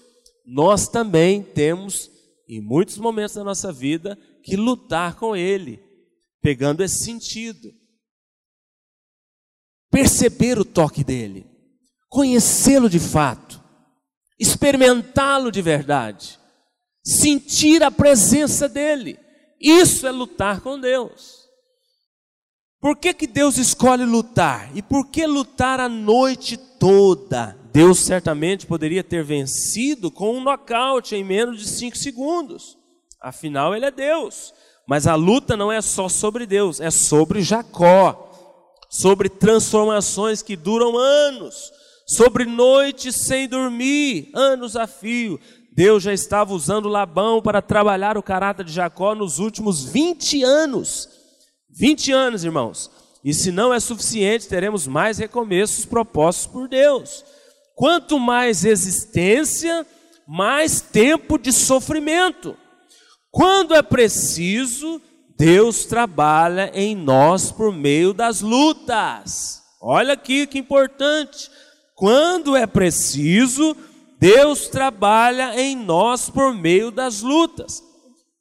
[0.45, 2.09] Nós também temos,
[2.47, 5.83] em muitos momentos da nossa vida, que lutar com Ele,
[6.41, 7.73] pegando esse sentido.
[9.91, 11.45] Perceber o toque dele,
[12.07, 13.61] conhecê-lo de fato,
[14.39, 16.39] experimentá-lo de verdade,
[17.03, 19.19] sentir a presença dele.
[19.61, 21.41] Isso é lutar com Deus.
[22.81, 24.75] Por que, que Deus escolhe lutar?
[24.75, 27.55] E por que lutar a noite toda?
[27.71, 32.75] Deus certamente poderia ter vencido com um nocaute em menos de cinco segundos.
[33.21, 34.51] Afinal, Ele é Deus.
[34.87, 38.29] Mas a luta não é só sobre Deus, é sobre Jacó.
[38.89, 41.71] Sobre transformações que duram anos.
[42.07, 45.39] Sobre noites sem dormir, anos a fio.
[45.71, 51.09] Deus já estava usando Labão para trabalhar o caráter de Jacó nos últimos 20 anos.
[51.69, 52.91] 20 anos, irmãos.
[53.23, 57.23] E se não é suficiente, teremos mais recomeços propostos por Deus.
[57.75, 59.85] Quanto mais existência,
[60.27, 62.57] mais tempo de sofrimento.
[63.31, 65.01] Quando é preciso,
[65.37, 69.61] Deus trabalha em nós por meio das lutas.
[69.81, 71.49] Olha aqui que importante.
[71.95, 73.90] Quando é preciso, Deus
[74.71, 77.83] trabalha em nós por meio das lutas.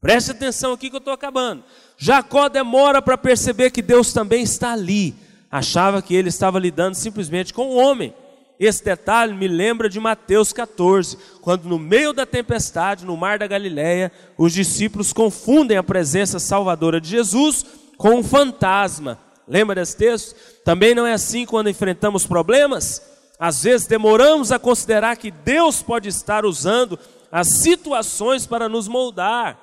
[0.01, 1.62] Preste atenção aqui que eu estou acabando.
[1.97, 5.14] Jacó demora para perceber que Deus também está ali.
[5.51, 8.14] Achava que ele estava lidando simplesmente com o homem.
[8.59, 13.47] Esse detalhe me lembra de Mateus 14, quando no meio da tempestade, no mar da
[13.47, 17.64] Galileia, os discípulos confundem a presença salvadora de Jesus
[17.97, 19.19] com um fantasma.
[19.49, 20.35] Lembra desse texto?
[20.62, 23.10] Também não é assim quando enfrentamos problemas?
[23.40, 26.98] Às vezes demoramos a considerar que Deus pode estar usando
[27.33, 29.59] as situações para nos moldar.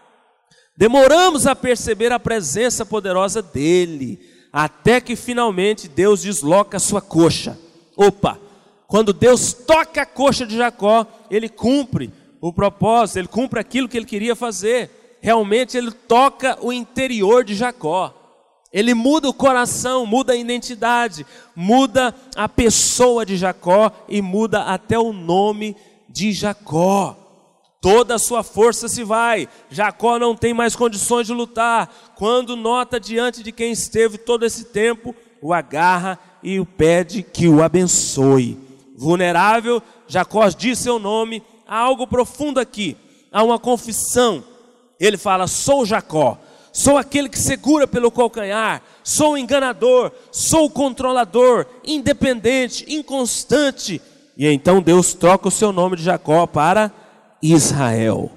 [0.76, 4.20] Demoramos a perceber a presença poderosa dele,
[4.52, 7.56] até que finalmente Deus desloca a sua coxa.
[7.96, 8.40] Opa!
[8.88, 12.12] Quando Deus toca a coxa de Jacó, ele cumpre
[12.42, 15.20] o propósito, ele cumpre aquilo que ele queria fazer.
[15.22, 18.17] Realmente ele toca o interior de Jacó.
[18.78, 25.00] Ele muda o coração, muda a identidade, muda a pessoa de Jacó e muda até
[25.00, 25.76] o nome
[26.08, 27.28] de Jacó
[27.88, 29.48] toda a sua força se vai.
[29.70, 31.90] Jacó não tem mais condições de lutar.
[32.16, 37.48] Quando nota diante de quem esteve todo esse tempo, o agarra e o pede que
[37.48, 38.58] o abençoe.
[38.94, 41.42] Vulnerável, Jacó diz seu nome.
[41.66, 42.98] Há algo profundo aqui.
[43.32, 44.44] Há uma confissão.
[45.00, 46.38] Ele fala: Sou Jacó.
[46.78, 54.00] Sou aquele que segura pelo calcanhar, sou o enganador, sou o controlador, independente, inconstante.
[54.38, 56.94] E então Deus troca o seu nome de Jacó para
[57.42, 58.30] Israel,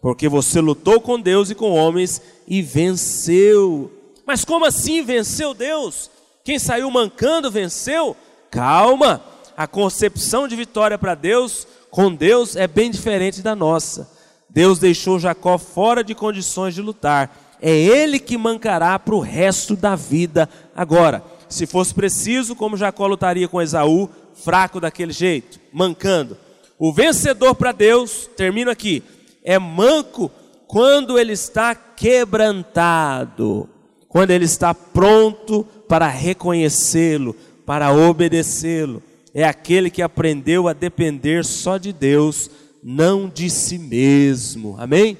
[0.00, 3.90] porque você lutou com Deus e com homens e venceu.
[4.24, 6.12] Mas como assim venceu Deus?
[6.44, 8.16] Quem saiu mancando venceu?
[8.52, 9.20] Calma,
[9.56, 14.08] a concepção de vitória para Deus, com Deus, é bem diferente da nossa.
[14.48, 17.49] Deus deixou Jacó fora de condições de lutar.
[17.60, 20.48] É ele que mancará para o resto da vida.
[20.74, 26.36] Agora, se fosse preciso, como Jacó lutaria com Esaú, fraco daquele jeito, mancando.
[26.78, 29.02] O vencedor para Deus, termino aqui,
[29.44, 30.30] é manco
[30.66, 33.68] quando ele está quebrantado,
[34.08, 37.34] quando ele está pronto para reconhecê-lo,
[37.66, 39.02] para obedecê-lo.
[39.34, 42.50] É aquele que aprendeu a depender só de Deus,
[42.82, 44.76] não de si mesmo.
[44.78, 45.18] Amém?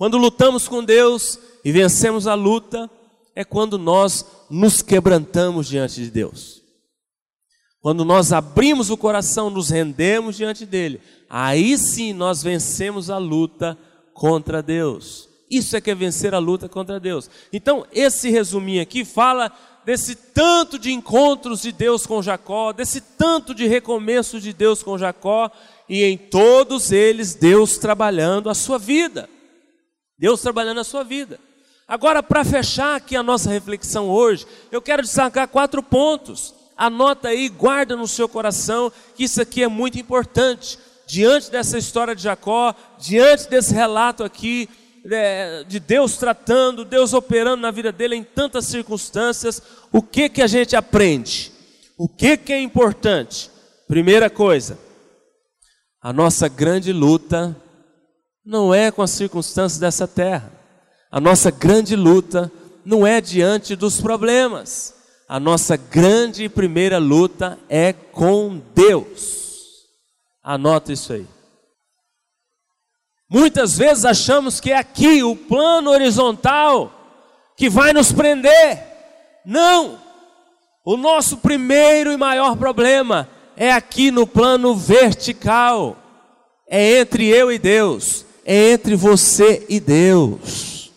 [0.00, 2.88] Quando lutamos com Deus e vencemos a luta,
[3.36, 6.62] é quando nós nos quebrantamos diante de Deus.
[7.82, 13.76] Quando nós abrimos o coração, nos rendemos diante dele, aí sim nós vencemos a luta
[14.14, 15.28] contra Deus.
[15.50, 17.28] Isso é que é vencer a luta contra Deus.
[17.52, 19.52] Então, esse resuminho aqui fala
[19.84, 24.96] desse tanto de encontros de Deus com Jacó, desse tanto de recomeço de Deus com
[24.96, 25.50] Jacó,
[25.86, 29.28] e em todos eles Deus trabalhando a sua vida.
[30.20, 31.40] Deus trabalhando a sua vida.
[31.88, 37.50] Agora, para fechar aqui a nossa reflexão hoje, eu quero destacar quatro pontos Anota aí,
[37.50, 40.78] guarda no seu coração, que isso aqui é muito importante.
[41.06, 44.66] Diante dessa história de Jacó, diante desse relato aqui,
[45.04, 50.40] é, de Deus tratando, Deus operando na vida dele em tantas circunstâncias, o que que
[50.40, 51.52] a gente aprende?
[51.98, 53.50] O que que é importante?
[53.86, 54.78] Primeira coisa,
[56.00, 57.54] a nossa grande luta
[58.50, 60.52] não é com as circunstâncias dessa terra.
[61.10, 62.52] A nossa grande luta
[62.84, 69.86] não é diante dos problemas a nossa grande e primeira luta é com Deus.
[70.42, 71.24] Anota isso aí.
[73.30, 76.92] Muitas vezes achamos que é aqui o plano horizontal
[77.56, 78.84] que vai nos prender.
[79.46, 80.00] Não!
[80.84, 85.96] O nosso primeiro e maior problema é aqui no plano vertical.
[86.68, 90.92] É entre eu e Deus, é entre você e Deus.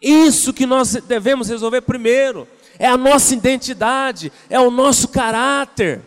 [0.00, 2.46] Isso que nós devemos resolver primeiro.
[2.78, 6.00] É a nossa identidade, é o nosso caráter.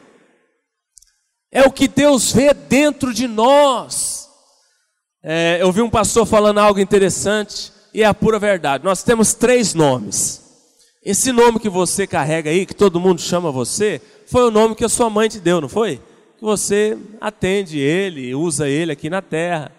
[1.52, 4.30] É o que Deus vê dentro de nós.
[5.22, 8.86] É, eu vi um pastor falando algo interessante e é a pura verdade.
[8.86, 10.42] Nós temos três nomes.
[11.04, 14.86] Esse nome que você carrega aí, que todo mundo chama você, foi o nome que
[14.86, 15.98] a sua mãe te deu, não foi?
[16.38, 19.72] Que você atende ele, usa ele aqui na terra.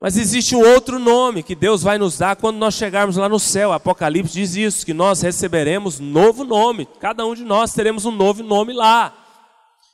[0.00, 3.38] Mas existe um outro nome que Deus vai nos dar quando nós chegarmos lá no
[3.38, 3.70] céu.
[3.70, 6.88] Apocalipse diz isso, que nós receberemos novo nome.
[6.98, 9.14] Cada um de nós teremos um novo nome lá.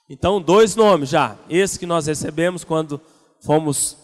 [0.08, 1.36] Então, dois nomes já.
[1.50, 3.00] Esse que nós recebemos quando
[3.44, 3.96] fomos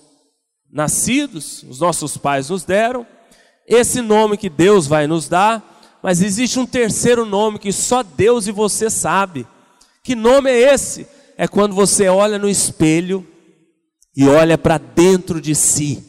[0.68, 3.06] nascidos, os nossos pais nos deram.
[3.64, 5.62] Esse nome que Deus vai nos dar.
[6.02, 9.46] Mas existe um terceiro nome que só Deus e você sabe.
[10.02, 11.06] Que nome é esse?
[11.38, 13.24] É quando você olha no espelho
[14.16, 16.04] e olha para dentro de si.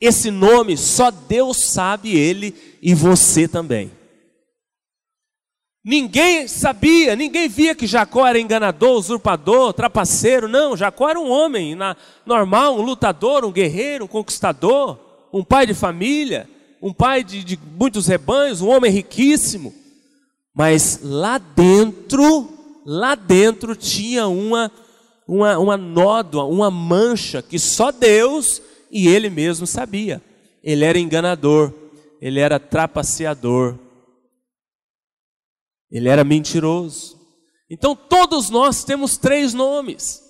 [0.00, 3.90] Esse nome só Deus sabe ele e você também.
[5.84, 10.46] Ninguém sabia, ninguém via que Jacó era enganador, usurpador, trapaceiro.
[10.46, 11.76] Não, Jacó era um homem
[12.26, 14.98] normal, um lutador, um guerreiro, um conquistador,
[15.32, 16.48] um pai de família,
[16.82, 19.74] um pai de, de muitos rebanhos, um homem riquíssimo.
[20.54, 22.50] Mas lá dentro,
[22.84, 24.70] lá dentro tinha uma,
[25.28, 28.60] uma, uma nódoa, uma mancha que só Deus
[28.90, 30.20] e ele mesmo sabia.
[30.64, 31.72] Ele era enganador,
[32.20, 33.78] ele era trapaceador
[35.90, 37.18] ele era mentiroso.
[37.70, 40.22] Então todos nós temos três nomes.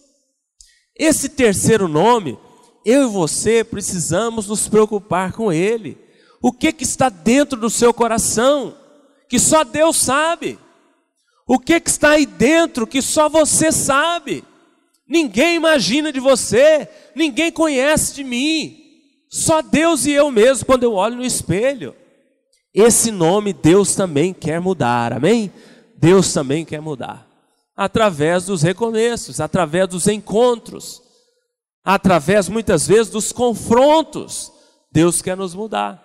[0.96, 2.38] Esse terceiro nome,
[2.84, 5.98] eu e você precisamos nos preocupar com ele.
[6.40, 8.76] O que, que está dentro do seu coração?
[9.28, 10.58] Que só Deus sabe.
[11.46, 14.44] O que, que está aí dentro que só você sabe?
[15.08, 18.76] Ninguém imagina de você, ninguém conhece de mim.
[19.30, 21.96] Só Deus e eu mesmo quando eu olho no espelho.
[22.74, 25.50] Esse nome Deus também quer mudar, amém?
[25.96, 27.26] Deus também quer mudar.
[27.74, 31.02] Através dos recomeços, através dos encontros,
[31.82, 34.52] através muitas vezes dos confrontos,
[34.92, 36.04] Deus quer nos mudar.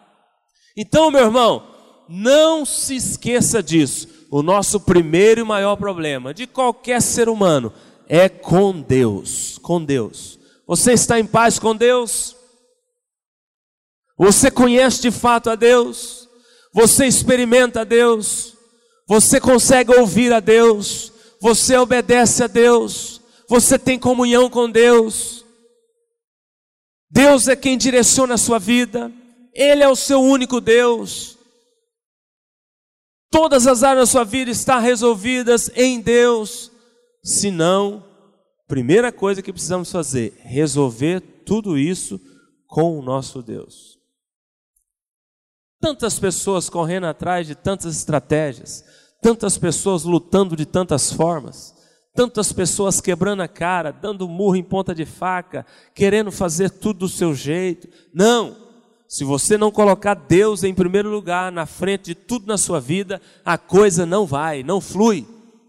[0.78, 1.68] Então, meu irmão,
[2.08, 4.08] não se esqueça disso.
[4.32, 7.72] O nosso primeiro e maior problema de qualquer ser humano
[8.08, 10.40] é com Deus, com Deus.
[10.68, 12.36] Você está em paz com Deus?
[14.18, 16.30] Você conhece de fato a Deus?
[16.74, 18.56] Você experimenta a Deus,
[19.08, 25.46] você consegue ouvir a Deus, você obedece a Deus, você tem comunhão com Deus.
[27.12, 29.12] Deus é quem direciona a sua vida,
[29.54, 31.38] Ele é o seu único Deus.
[33.30, 36.72] Todas as áreas da sua vida estão resolvidas em Deus.
[37.24, 38.04] Se não,
[38.68, 42.20] primeira coisa que precisamos fazer, resolver tudo isso
[42.68, 43.98] com o nosso Deus.
[45.80, 48.84] Tantas pessoas correndo atrás de tantas estratégias,
[49.22, 51.74] tantas pessoas lutando de tantas formas,
[52.14, 55.66] tantas pessoas quebrando a cara, dando murro em ponta de faca,
[55.96, 57.88] querendo fazer tudo do seu jeito.
[58.14, 58.64] Não!
[59.08, 63.22] Se você não colocar Deus em primeiro lugar, na frente de tudo na sua vida,
[63.46, 65.28] a coisa não vai, não flui.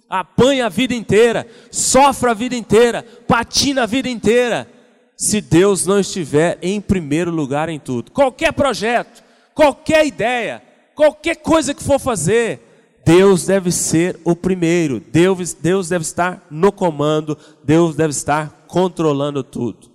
[0.09, 4.69] Apanha a vida inteira, sofre a vida inteira, patina a vida inteira,
[5.17, 8.11] se Deus não estiver em primeiro lugar em tudo.
[8.11, 9.23] Qualquer projeto,
[9.55, 10.63] qualquer ideia,
[10.95, 12.61] qualquer coisa que for fazer,
[13.05, 19.43] Deus deve ser o primeiro, Deus, Deus deve estar no comando, Deus deve estar controlando
[19.43, 19.91] tudo.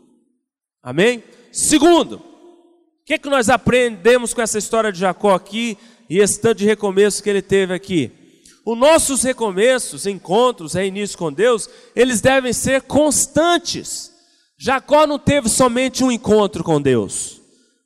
[0.81, 1.23] Amém?
[1.51, 2.21] Segundo, o
[3.05, 5.77] que, que nós aprendemos com essa história de Jacó aqui
[6.09, 8.11] e esse tanto de recomeço que ele teve aqui?
[8.69, 14.11] Os nossos recomeços, encontros, reinícios com Deus, eles devem ser constantes.
[14.59, 17.41] Jacó não teve somente um encontro com Deus.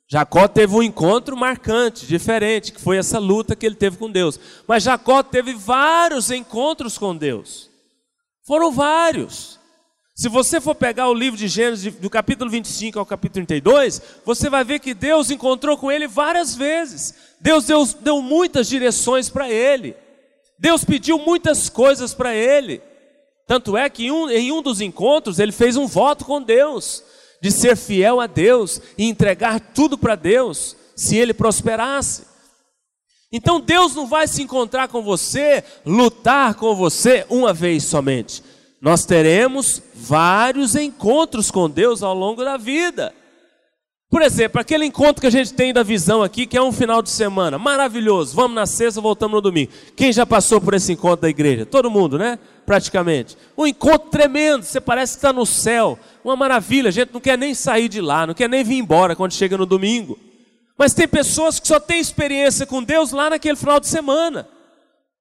[0.06, 4.38] Jacó teve um encontro marcante, diferente, que foi essa luta que ele teve com Deus.
[4.68, 7.70] Mas Jacó teve vários encontros com Deus.
[8.46, 9.58] Foram vários.
[10.14, 14.50] Se você for pegar o livro de Gênesis, do capítulo 25 ao capítulo 32, você
[14.50, 17.14] vai ver que Deus encontrou com ele várias vezes.
[17.40, 20.03] Deus deu, deu muitas direções para ele.
[20.58, 22.80] Deus pediu muitas coisas para ele.
[23.46, 27.02] Tanto é que em um, em um dos encontros ele fez um voto com Deus
[27.40, 32.24] de ser fiel a Deus e entregar tudo para Deus, se ele prosperasse.
[33.30, 38.42] Então Deus não vai se encontrar com você, lutar com você uma vez somente.
[38.80, 43.14] Nós teremos vários encontros com Deus ao longo da vida.
[44.14, 47.02] Por exemplo, aquele encontro que a gente tem da visão aqui, que é um final
[47.02, 48.32] de semana, maravilhoso.
[48.36, 49.72] Vamos na sexta, voltamos no domingo.
[49.96, 51.66] Quem já passou por esse encontro da igreja?
[51.66, 52.38] Todo mundo, né?
[52.64, 53.36] Praticamente.
[53.58, 55.98] Um encontro tremendo, você parece que está no céu.
[56.22, 59.16] Uma maravilha, a gente não quer nem sair de lá, não quer nem vir embora
[59.16, 60.16] quando chega no domingo.
[60.78, 64.46] Mas tem pessoas que só têm experiência com Deus lá naquele final de semana.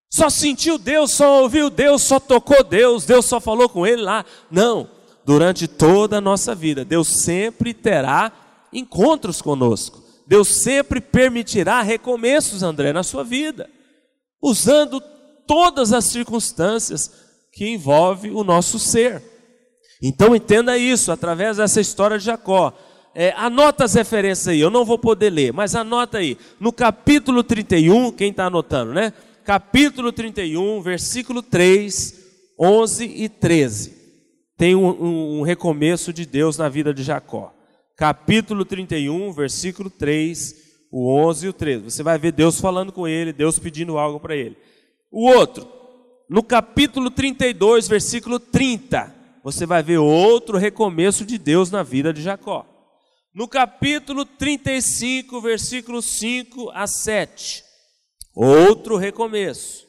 [0.08, 4.24] Só sentiu Deus, só ouviu Deus, só tocou Deus, Deus só falou com ele lá.
[4.52, 4.88] Não,
[5.26, 8.32] durante toda a nossa vida, Deus sempre terá
[8.74, 10.04] encontros conosco.
[10.26, 13.70] Deus sempre permitirá recomeços, André, na sua vida,
[14.42, 15.02] usando
[15.46, 17.12] todas as circunstâncias
[17.52, 19.22] que envolve o nosso ser.
[20.02, 22.74] Então entenda isso através dessa história de Jacó.
[23.16, 26.38] É, anota as referências aí, eu não vou poder ler, mas anota aí.
[26.60, 29.14] No capítulo 31, quem está anotando, né?
[29.46, 32.16] Capítulo 31, versículo 3,
[32.60, 34.04] 11 e 13.
[34.58, 37.54] Tem um, um, um recomeço de Deus na vida de Jacó
[37.96, 40.56] capítulo 31, versículo 3,
[40.92, 41.84] o 11 e o 13.
[41.86, 44.58] Você vai ver Deus falando com ele, Deus pedindo algo para ele.
[45.12, 45.68] O outro,
[46.30, 49.14] no capítulo 32, versículo 30,
[49.44, 52.66] você vai ver outro recomeço de Deus na vida de Jacó.
[53.34, 57.64] No capítulo 35, versículo 5 a 7,
[58.36, 59.88] outro recomeço.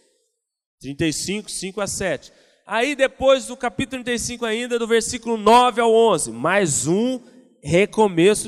[0.81, 2.33] 35, 5 a 7.
[2.67, 7.34] Aí depois do capítulo 35 ainda, do versículo 9 ao 11, mais um recomeço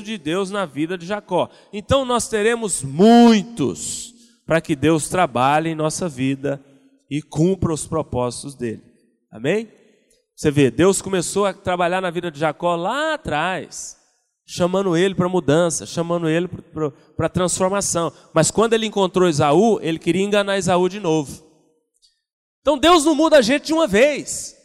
[0.03, 1.49] de Deus na vida de Jacó.
[1.73, 4.13] Então nós teremos muitos
[4.45, 6.63] para que Deus trabalhe em nossa vida
[7.09, 8.83] e cumpra os propósitos dele.
[9.31, 9.69] Amém?
[10.35, 13.97] Você vê, Deus começou a trabalhar na vida de Jacó lá atrás,
[14.45, 16.47] chamando ele para mudança, chamando ele
[17.15, 18.13] para transformação.
[18.33, 21.43] Mas quando ele encontrou Esaú, ele queria enganar Esaú de novo.
[22.61, 24.55] Então Deus não muda a gente de uma vez.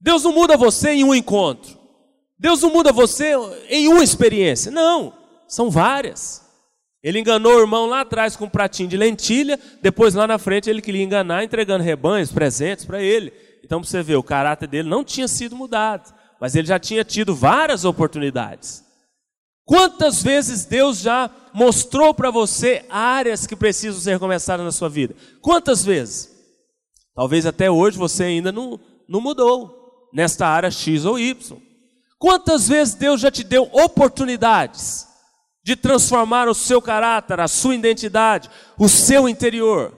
[0.00, 1.78] Deus não muda você em um encontro.
[2.42, 3.34] Deus não muda você
[3.68, 4.72] em uma experiência.
[4.72, 5.12] Não,
[5.46, 6.42] são várias.
[7.00, 10.68] Ele enganou o irmão lá atrás com um pratinho de lentilha, depois lá na frente
[10.68, 13.32] ele queria enganar entregando rebanhos, presentes para ele.
[13.62, 17.32] Então você vê, o caráter dele não tinha sido mudado, mas ele já tinha tido
[17.32, 18.82] várias oportunidades.
[19.64, 25.14] Quantas vezes Deus já mostrou para você áreas que precisam ser recomeçadas na sua vida?
[25.40, 26.28] Quantas vezes?
[27.14, 31.71] Talvez até hoje você ainda não, não mudou nesta área X ou Y.
[32.22, 35.08] Quantas vezes Deus já te deu oportunidades
[35.64, 38.48] de transformar o seu caráter, a sua identidade,
[38.78, 39.92] o seu interior?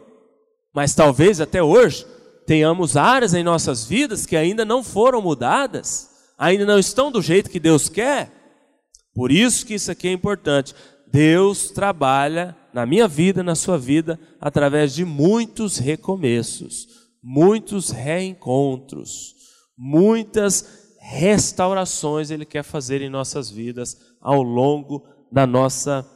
[0.74, 2.06] Mas talvez até hoje
[2.46, 6.08] tenhamos áreas em nossas vidas que ainda não foram mudadas,
[6.38, 8.32] ainda não estão do jeito que Deus quer.
[9.14, 10.74] Por isso que isso aqui é importante.
[11.06, 16.88] Deus trabalha na minha vida, na sua vida, através de muitos recomeços,
[17.22, 19.34] muitos reencontros,
[19.76, 26.08] muitas restaurações Ele quer fazer em nossas vidas ao longo da nossa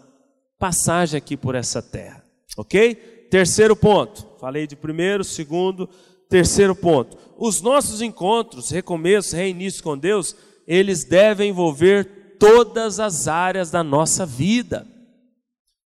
[0.59, 2.25] passagem aqui por essa terra.
[2.57, 2.95] Ok?
[3.31, 4.27] Terceiro ponto.
[4.41, 5.87] Falei de primeiro, segundo,
[6.31, 7.19] terceiro ponto.
[7.37, 10.35] Os nossos encontros, recomeços, reinício com Deus,
[10.67, 14.87] eles devem envolver todas as áreas da nossa vida.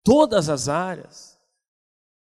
[0.04, 1.36] Todas as áreas.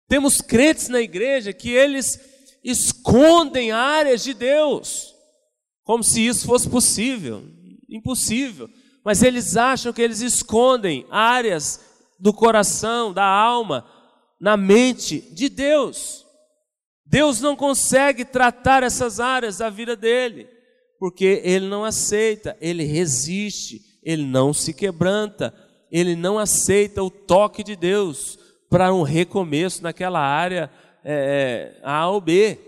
[0.09, 2.21] Temos crentes na igreja que eles
[2.63, 5.10] escondem áreas de Deus
[5.91, 7.43] como se isso fosse possível.
[7.89, 8.71] Impossível.
[9.05, 11.81] Mas eles acham que eles escondem áreas
[12.17, 13.85] do coração, da alma,
[14.41, 16.25] na mente de Deus.
[17.05, 20.47] Deus não consegue tratar essas áreas da vida dele,
[20.97, 25.53] porque ele não aceita, ele resiste, ele não se quebranta,
[25.91, 28.39] ele não aceita o toque de Deus
[28.71, 30.71] para um recomeço naquela área
[31.05, 32.61] é, A ou B.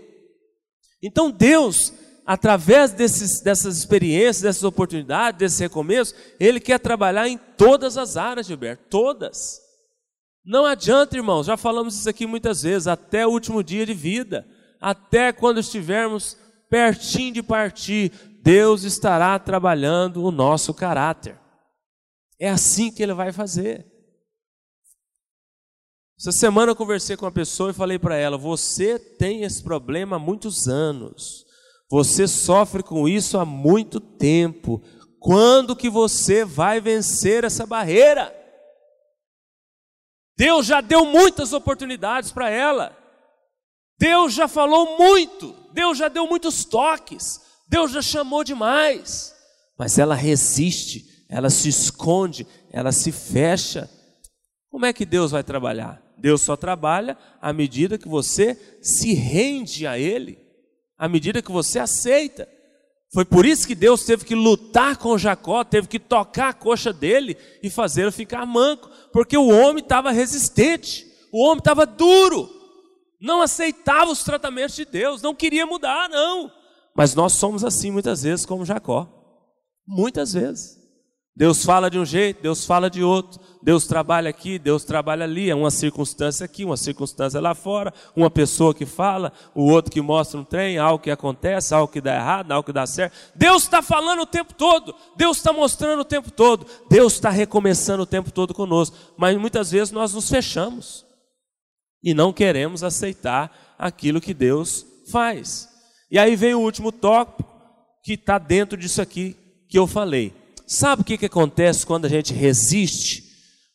[1.01, 7.97] Então Deus através desses, dessas experiências, dessas oportunidades, desses recomeços, Ele quer trabalhar em todas
[7.97, 9.61] as áreas, Gilberto, todas.
[10.45, 14.45] Não adianta, irmãos, já falamos isso aqui muitas vezes, até o último dia de vida,
[14.79, 16.37] até quando estivermos
[16.69, 18.11] pertinho de partir,
[18.41, 21.39] Deus estará trabalhando o nosso caráter.
[22.39, 23.85] É assim que Ele vai fazer.
[26.19, 30.15] Essa semana eu conversei com uma pessoa e falei para ela: Você tem esse problema
[30.15, 31.45] há muitos anos.
[31.93, 34.81] Você sofre com isso há muito tempo.
[35.19, 38.35] Quando que você vai vencer essa barreira?
[40.35, 42.97] Deus já deu muitas oportunidades para ela.
[43.99, 45.55] Deus já falou muito.
[45.71, 47.39] Deus já deu muitos toques.
[47.67, 49.31] Deus já chamou demais.
[49.77, 53.87] Mas ela resiste, ela se esconde, ela se fecha.
[54.67, 56.01] Como é que Deus vai trabalhar?
[56.17, 60.42] Deus só trabalha à medida que você se rende a Ele
[60.97, 62.47] à medida que você aceita.
[63.13, 66.91] Foi por isso que Deus teve que lutar com Jacó, teve que tocar a coxa
[66.91, 72.49] dele e fazê-lo ficar manco, porque o homem estava resistente, o homem estava duro,
[73.21, 76.51] não aceitava os tratamentos de Deus, não queria mudar, não.
[76.95, 79.07] Mas nós somos assim muitas vezes, como Jacó,
[79.87, 80.82] muitas vezes.
[81.35, 85.49] Deus fala de um jeito, Deus fala de outro, Deus trabalha aqui, Deus trabalha ali,
[85.49, 89.99] é uma circunstância aqui, uma circunstância lá fora, uma pessoa que fala, o outro que
[89.99, 93.15] mostra um trem, algo que acontece, algo que dá errado, algo que dá certo.
[93.33, 98.03] Deus está falando o tempo todo, Deus está mostrando o tempo todo, Deus está recomeçando
[98.03, 101.03] o tempo todo conosco, mas muitas vezes nós nos fechamos
[102.03, 105.67] e não queremos aceitar aquilo que Deus faz.
[106.11, 107.51] E aí vem o último tópico
[108.03, 109.35] que está dentro disso aqui
[109.67, 113.23] que eu falei Sabe o que, que acontece quando a gente resiste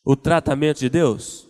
[0.03, 1.47] o tratamento de Deus?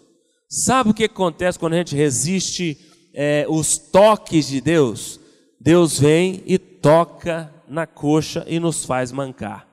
[0.49, 2.77] Sabe o que acontece quando a gente resiste
[3.13, 5.19] é, os toques de Deus?
[5.59, 9.67] Deus vem e toca na coxa e nos faz mancar.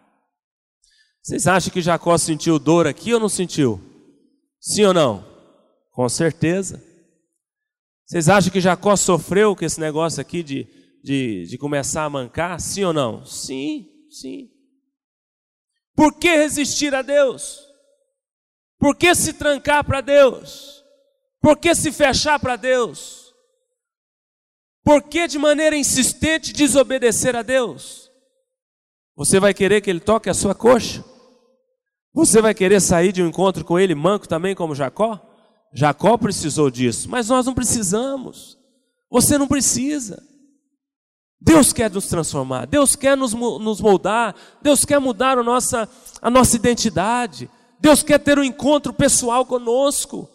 [1.23, 3.81] Vocês acham que Jacó sentiu dor aqui ou não sentiu?
[4.61, 5.25] Sim ou não?
[5.93, 6.83] Com certeza.
[8.07, 10.69] Vocês acham que Jacó sofreu com esse negócio aqui de,
[11.03, 12.61] de, de começar a mancar?
[12.61, 13.25] Sim ou não?
[13.25, 14.51] Sim, sim.
[15.97, 17.67] Por que resistir a Deus?
[18.79, 20.85] Por que se trancar para Deus?
[21.41, 23.35] Por que se fechar para Deus?
[24.85, 28.11] Por que de maneira insistente desobedecer a Deus?
[29.17, 31.03] Você vai querer que Ele toque a sua coxa?
[32.13, 35.21] Você vai querer sair de um encontro com Ele manco também, como Jacó?
[35.73, 38.59] Jacó precisou disso, mas nós não precisamos.
[39.11, 40.23] Você não precisa.
[41.47, 45.89] Deus quer nos transformar, Deus quer nos, nos moldar, Deus quer mudar a nossa,
[46.21, 50.29] a nossa identidade, Deus quer ter um encontro pessoal conosco.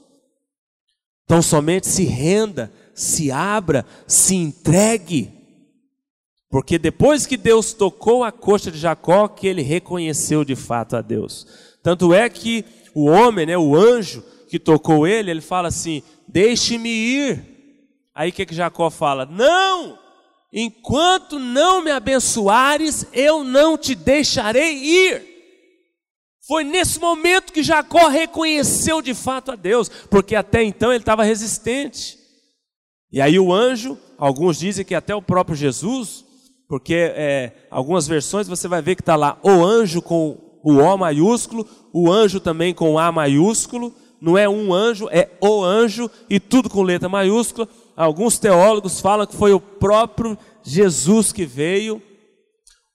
[1.25, 5.33] Então somente se renda, se abra, se entregue.
[6.49, 11.01] Porque depois que Deus tocou a coxa de Jacó, que ele reconheceu de fato a
[11.01, 11.45] Deus.
[11.83, 12.63] Tanto é que
[12.95, 17.51] o homem, né, o anjo que tocou ele, ele fala assim: Deixe-me ir.
[18.15, 19.25] Aí o que, que Jacó fala?
[19.25, 20.00] Não!
[20.53, 25.31] Enquanto não me abençoares, eu não te deixarei ir.
[26.45, 31.23] Foi nesse momento que Jacó reconheceu de fato a Deus, porque até então ele estava
[31.23, 32.17] resistente.
[33.11, 36.25] E aí o anjo, alguns dizem que até o próprio Jesus,
[36.67, 40.97] porque é, algumas versões você vai ver que está lá o anjo com o O
[40.97, 46.09] maiúsculo, o anjo também com o A maiúsculo, não é um anjo, é o anjo
[46.29, 47.67] e tudo com letra maiúscula.
[47.95, 52.01] Alguns teólogos falam que foi o próprio Jesus que veio,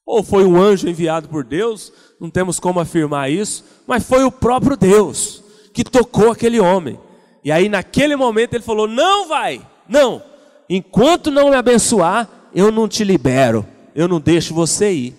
[0.05, 4.33] ou foi um anjo enviado por Deus, não temos como afirmar isso, mas foi o
[4.33, 5.43] próprio Deus
[5.73, 6.99] que tocou aquele homem.
[7.45, 10.23] E aí, naquele momento, ele falou: Não vai, não,
[10.69, 15.17] enquanto não me abençoar, eu não te libero, eu não deixo você ir.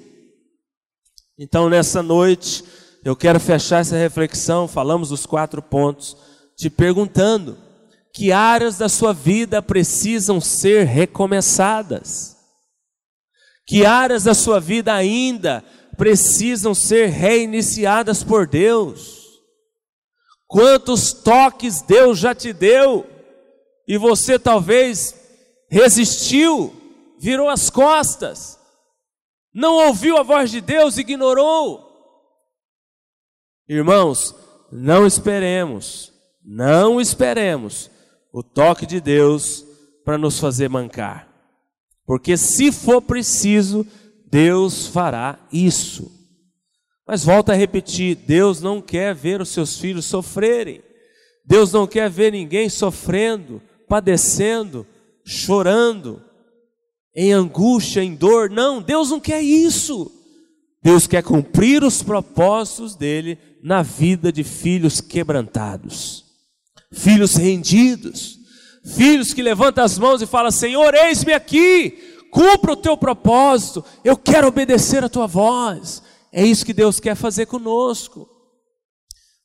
[1.37, 2.63] Então, nessa noite,
[3.05, 6.17] eu quero fechar essa reflexão, falamos dos quatro pontos,
[6.55, 7.57] te perguntando:
[8.17, 12.35] que áreas da sua vida precisam ser recomeçadas?
[13.63, 15.63] Que áreas da sua vida ainda
[15.95, 19.23] precisam ser reiniciadas por Deus?
[20.47, 23.07] Quantos toques Deus já te deu
[23.87, 25.13] e você talvez
[25.69, 26.73] resistiu,
[27.19, 28.57] virou as costas,
[29.53, 31.85] não ouviu a voz de Deus, ignorou?
[33.69, 34.33] Irmãos,
[34.71, 36.11] não esperemos,
[36.43, 37.95] não esperemos
[38.31, 39.65] o toque de Deus
[40.03, 41.27] para nos fazer mancar.
[42.05, 43.85] Porque se for preciso,
[44.29, 46.09] Deus fará isso.
[47.05, 50.81] Mas volta a repetir: Deus não quer ver os seus filhos sofrerem.
[51.45, 54.85] Deus não quer ver ninguém sofrendo, padecendo,
[55.25, 56.21] chorando,
[57.15, 58.49] em angústia, em dor.
[58.49, 60.11] Não, Deus não quer isso.
[60.83, 66.26] Deus quer cumprir os propósitos dele na vida de filhos quebrantados
[66.91, 68.37] filhos rendidos,
[68.95, 71.91] filhos que levantam as mãos e falam: Senhor, eis-me aqui,
[72.31, 76.03] cumpra o teu propósito, eu quero obedecer a tua voz.
[76.31, 78.29] É isso que Deus quer fazer conosco.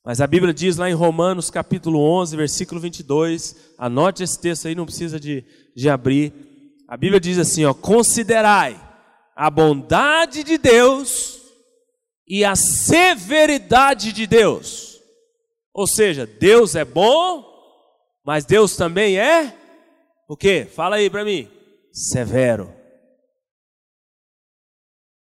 [0.05, 4.75] Mas a Bíblia diz lá em Romanos capítulo 11, versículo 22, anote esse texto aí,
[4.75, 6.33] não precisa de, de abrir.
[6.87, 8.79] A Bíblia diz assim: ó, considerai
[9.35, 11.39] a bondade de Deus
[12.27, 14.92] e a severidade de Deus.
[15.73, 17.43] Ou seja, Deus é bom,
[18.23, 19.57] mas Deus também é
[20.27, 20.65] o quê?
[20.65, 21.49] Fala aí para mim.
[21.91, 22.73] Severo.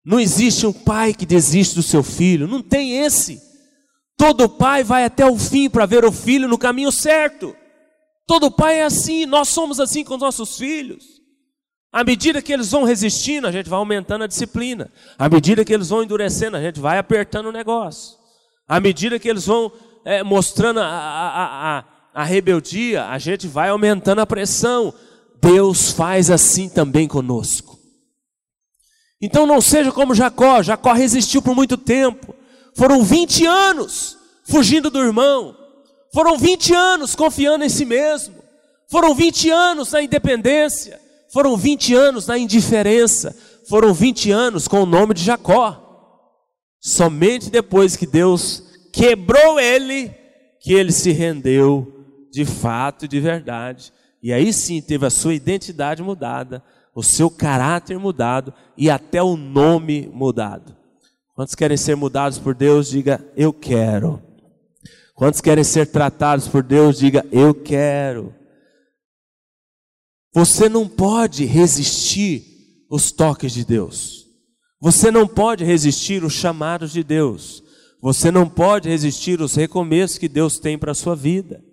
[0.04, 3.40] Não existe um pai que desiste do seu filho, não tem esse.
[4.16, 7.56] Todo pai vai até o fim para ver o filho no caminho certo.
[8.26, 11.04] Todo pai é assim, nós somos assim com os nossos filhos.
[11.92, 14.92] À medida que eles vão resistindo, a gente vai aumentando a disciplina.
[15.18, 18.18] À medida que eles vão endurecendo, a gente vai apertando o negócio.
[18.66, 19.72] À medida que eles vão
[20.04, 21.84] é, mostrando a, a, a,
[22.14, 24.92] a rebeldia, a gente vai aumentando a pressão.
[25.40, 27.78] Deus faz assim também conosco.
[29.20, 30.62] Então não seja como Jacó.
[30.62, 32.34] Jacó resistiu por muito tempo.
[32.76, 35.56] Foram 20 anos fugindo do irmão.
[36.12, 38.34] Foram 20 anos confiando em si mesmo.
[38.90, 41.00] Foram 20 anos na independência.
[41.32, 43.34] Foram 20 anos na indiferença.
[43.68, 45.80] Foram 20 anos com o nome de Jacó.
[46.80, 48.63] Somente depois que Deus
[48.94, 50.14] quebrou ele,
[50.60, 51.92] que ele se rendeu
[52.30, 53.92] de fato e de verdade.
[54.22, 56.62] E aí sim teve a sua identidade mudada,
[56.94, 60.76] o seu caráter mudado e até o nome mudado.
[61.34, 64.22] Quantos querem ser mudados por Deus, diga eu quero.
[65.14, 68.32] Quantos querem ser tratados por Deus, diga eu quero.
[70.32, 74.24] Você não pode resistir os toques de Deus.
[74.80, 77.63] Você não pode resistir os chamados de Deus.
[78.04, 81.64] Você não pode resistir os recomeços que Deus tem para a sua vida.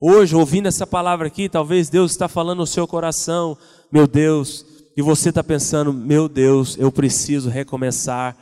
[0.00, 3.54] Hoje, ouvindo essa palavra aqui, talvez Deus está falando no seu coração,
[3.92, 4.64] meu Deus,
[4.96, 8.34] e você está pensando, meu Deus, eu preciso recomeçar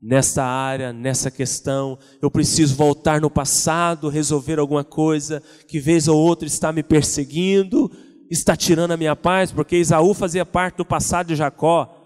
[0.00, 6.16] nessa área, nessa questão, eu preciso voltar no passado, resolver alguma coisa que vez ou
[6.16, 7.90] outra está me perseguindo,
[8.30, 12.03] está tirando a minha paz, porque Isaú fazia parte do passado de Jacó.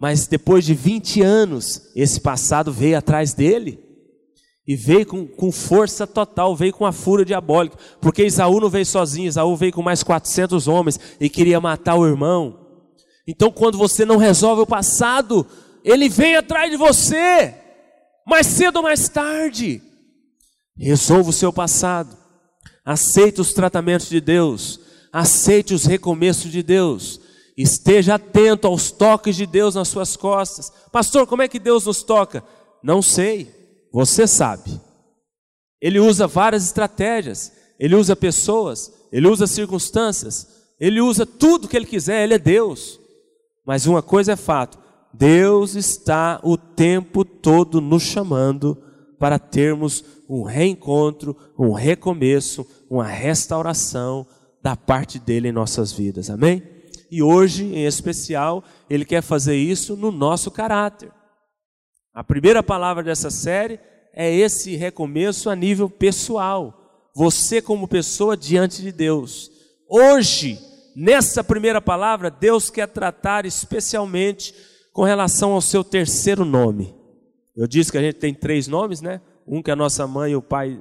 [0.00, 3.80] Mas depois de 20 anos, esse passado veio atrás dele.
[4.66, 7.76] E veio com, com força total, veio com a fúria diabólica.
[8.00, 12.06] Porque Isaú não veio sozinho, Isaú veio com mais 400 homens e queria matar o
[12.06, 12.66] irmão.
[13.26, 15.46] Então, quando você não resolve o passado,
[15.82, 17.54] ele vem atrás de você,
[18.26, 19.82] mais cedo ou mais tarde.
[20.76, 22.16] Resolva o seu passado,
[22.84, 24.80] aceite os tratamentos de Deus,
[25.12, 27.20] aceite os recomeços de Deus,
[27.62, 30.72] esteja atento aos toques de Deus nas suas costas.
[30.92, 32.44] Pastor, como é que Deus nos toca?
[32.82, 33.52] Não sei,
[33.92, 34.80] você sabe.
[35.80, 40.46] Ele usa várias estratégias, ele usa pessoas, ele usa circunstâncias,
[40.78, 43.00] ele usa tudo que ele quiser, ele é Deus.
[43.66, 44.78] Mas uma coisa é fato:
[45.12, 48.80] Deus está o tempo todo nos chamando
[49.18, 54.26] para termos um reencontro, um recomeço, uma restauração,
[54.62, 56.77] da parte dele em nossas vidas, amém?
[57.10, 61.10] E hoje, em especial, ele quer fazer isso no nosso caráter.
[62.12, 63.78] A primeira palavra dessa série
[64.12, 67.10] é esse recomeço a nível pessoal.
[67.14, 69.50] Você, como pessoa, diante de Deus.
[69.88, 70.58] Hoje,
[70.94, 74.54] nessa primeira palavra, Deus quer tratar especialmente
[74.92, 76.94] com relação ao seu terceiro nome.
[77.56, 79.20] Eu disse que a gente tem três nomes, né?
[79.46, 80.78] Um que a nossa mãe e o pai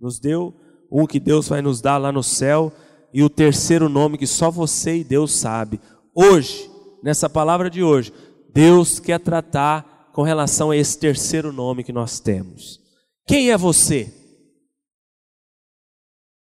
[0.00, 0.54] nos deu,
[0.90, 2.72] um que Deus vai nos dar lá no céu
[3.12, 5.80] e o terceiro nome que só você e Deus sabe.
[6.14, 6.70] Hoje,
[7.02, 8.12] nessa palavra de hoje,
[8.52, 12.80] Deus quer tratar com relação a esse terceiro nome que nós temos.
[13.26, 14.12] Quem é você?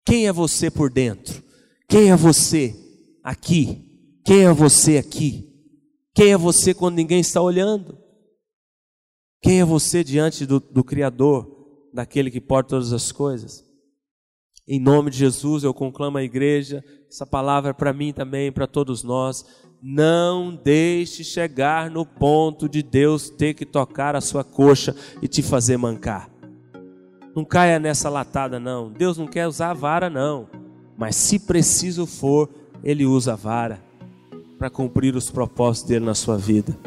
[0.05, 1.43] Quem é você por dentro?
[1.87, 2.73] Quem é você
[3.23, 3.83] aqui?
[4.25, 5.47] Quem é você aqui?
[6.15, 7.97] Quem é você quando ninguém está olhando?
[9.41, 13.66] Quem é você diante do, do Criador, daquele que pode todas as coisas?
[14.67, 18.67] Em nome de Jesus, eu conclamo a igreja, essa palavra é para mim também, para
[18.67, 19.45] todos nós.
[19.81, 25.41] Não deixe chegar no ponto de Deus ter que tocar a sua coxa e te
[25.41, 26.29] fazer mancar.
[27.33, 28.91] Não caia nessa latada, não.
[28.91, 30.49] Deus não quer usar a vara, não.
[30.97, 32.49] Mas se preciso for,
[32.83, 33.81] Ele usa a vara
[34.57, 36.77] para cumprir os propósitos dele na sua vida.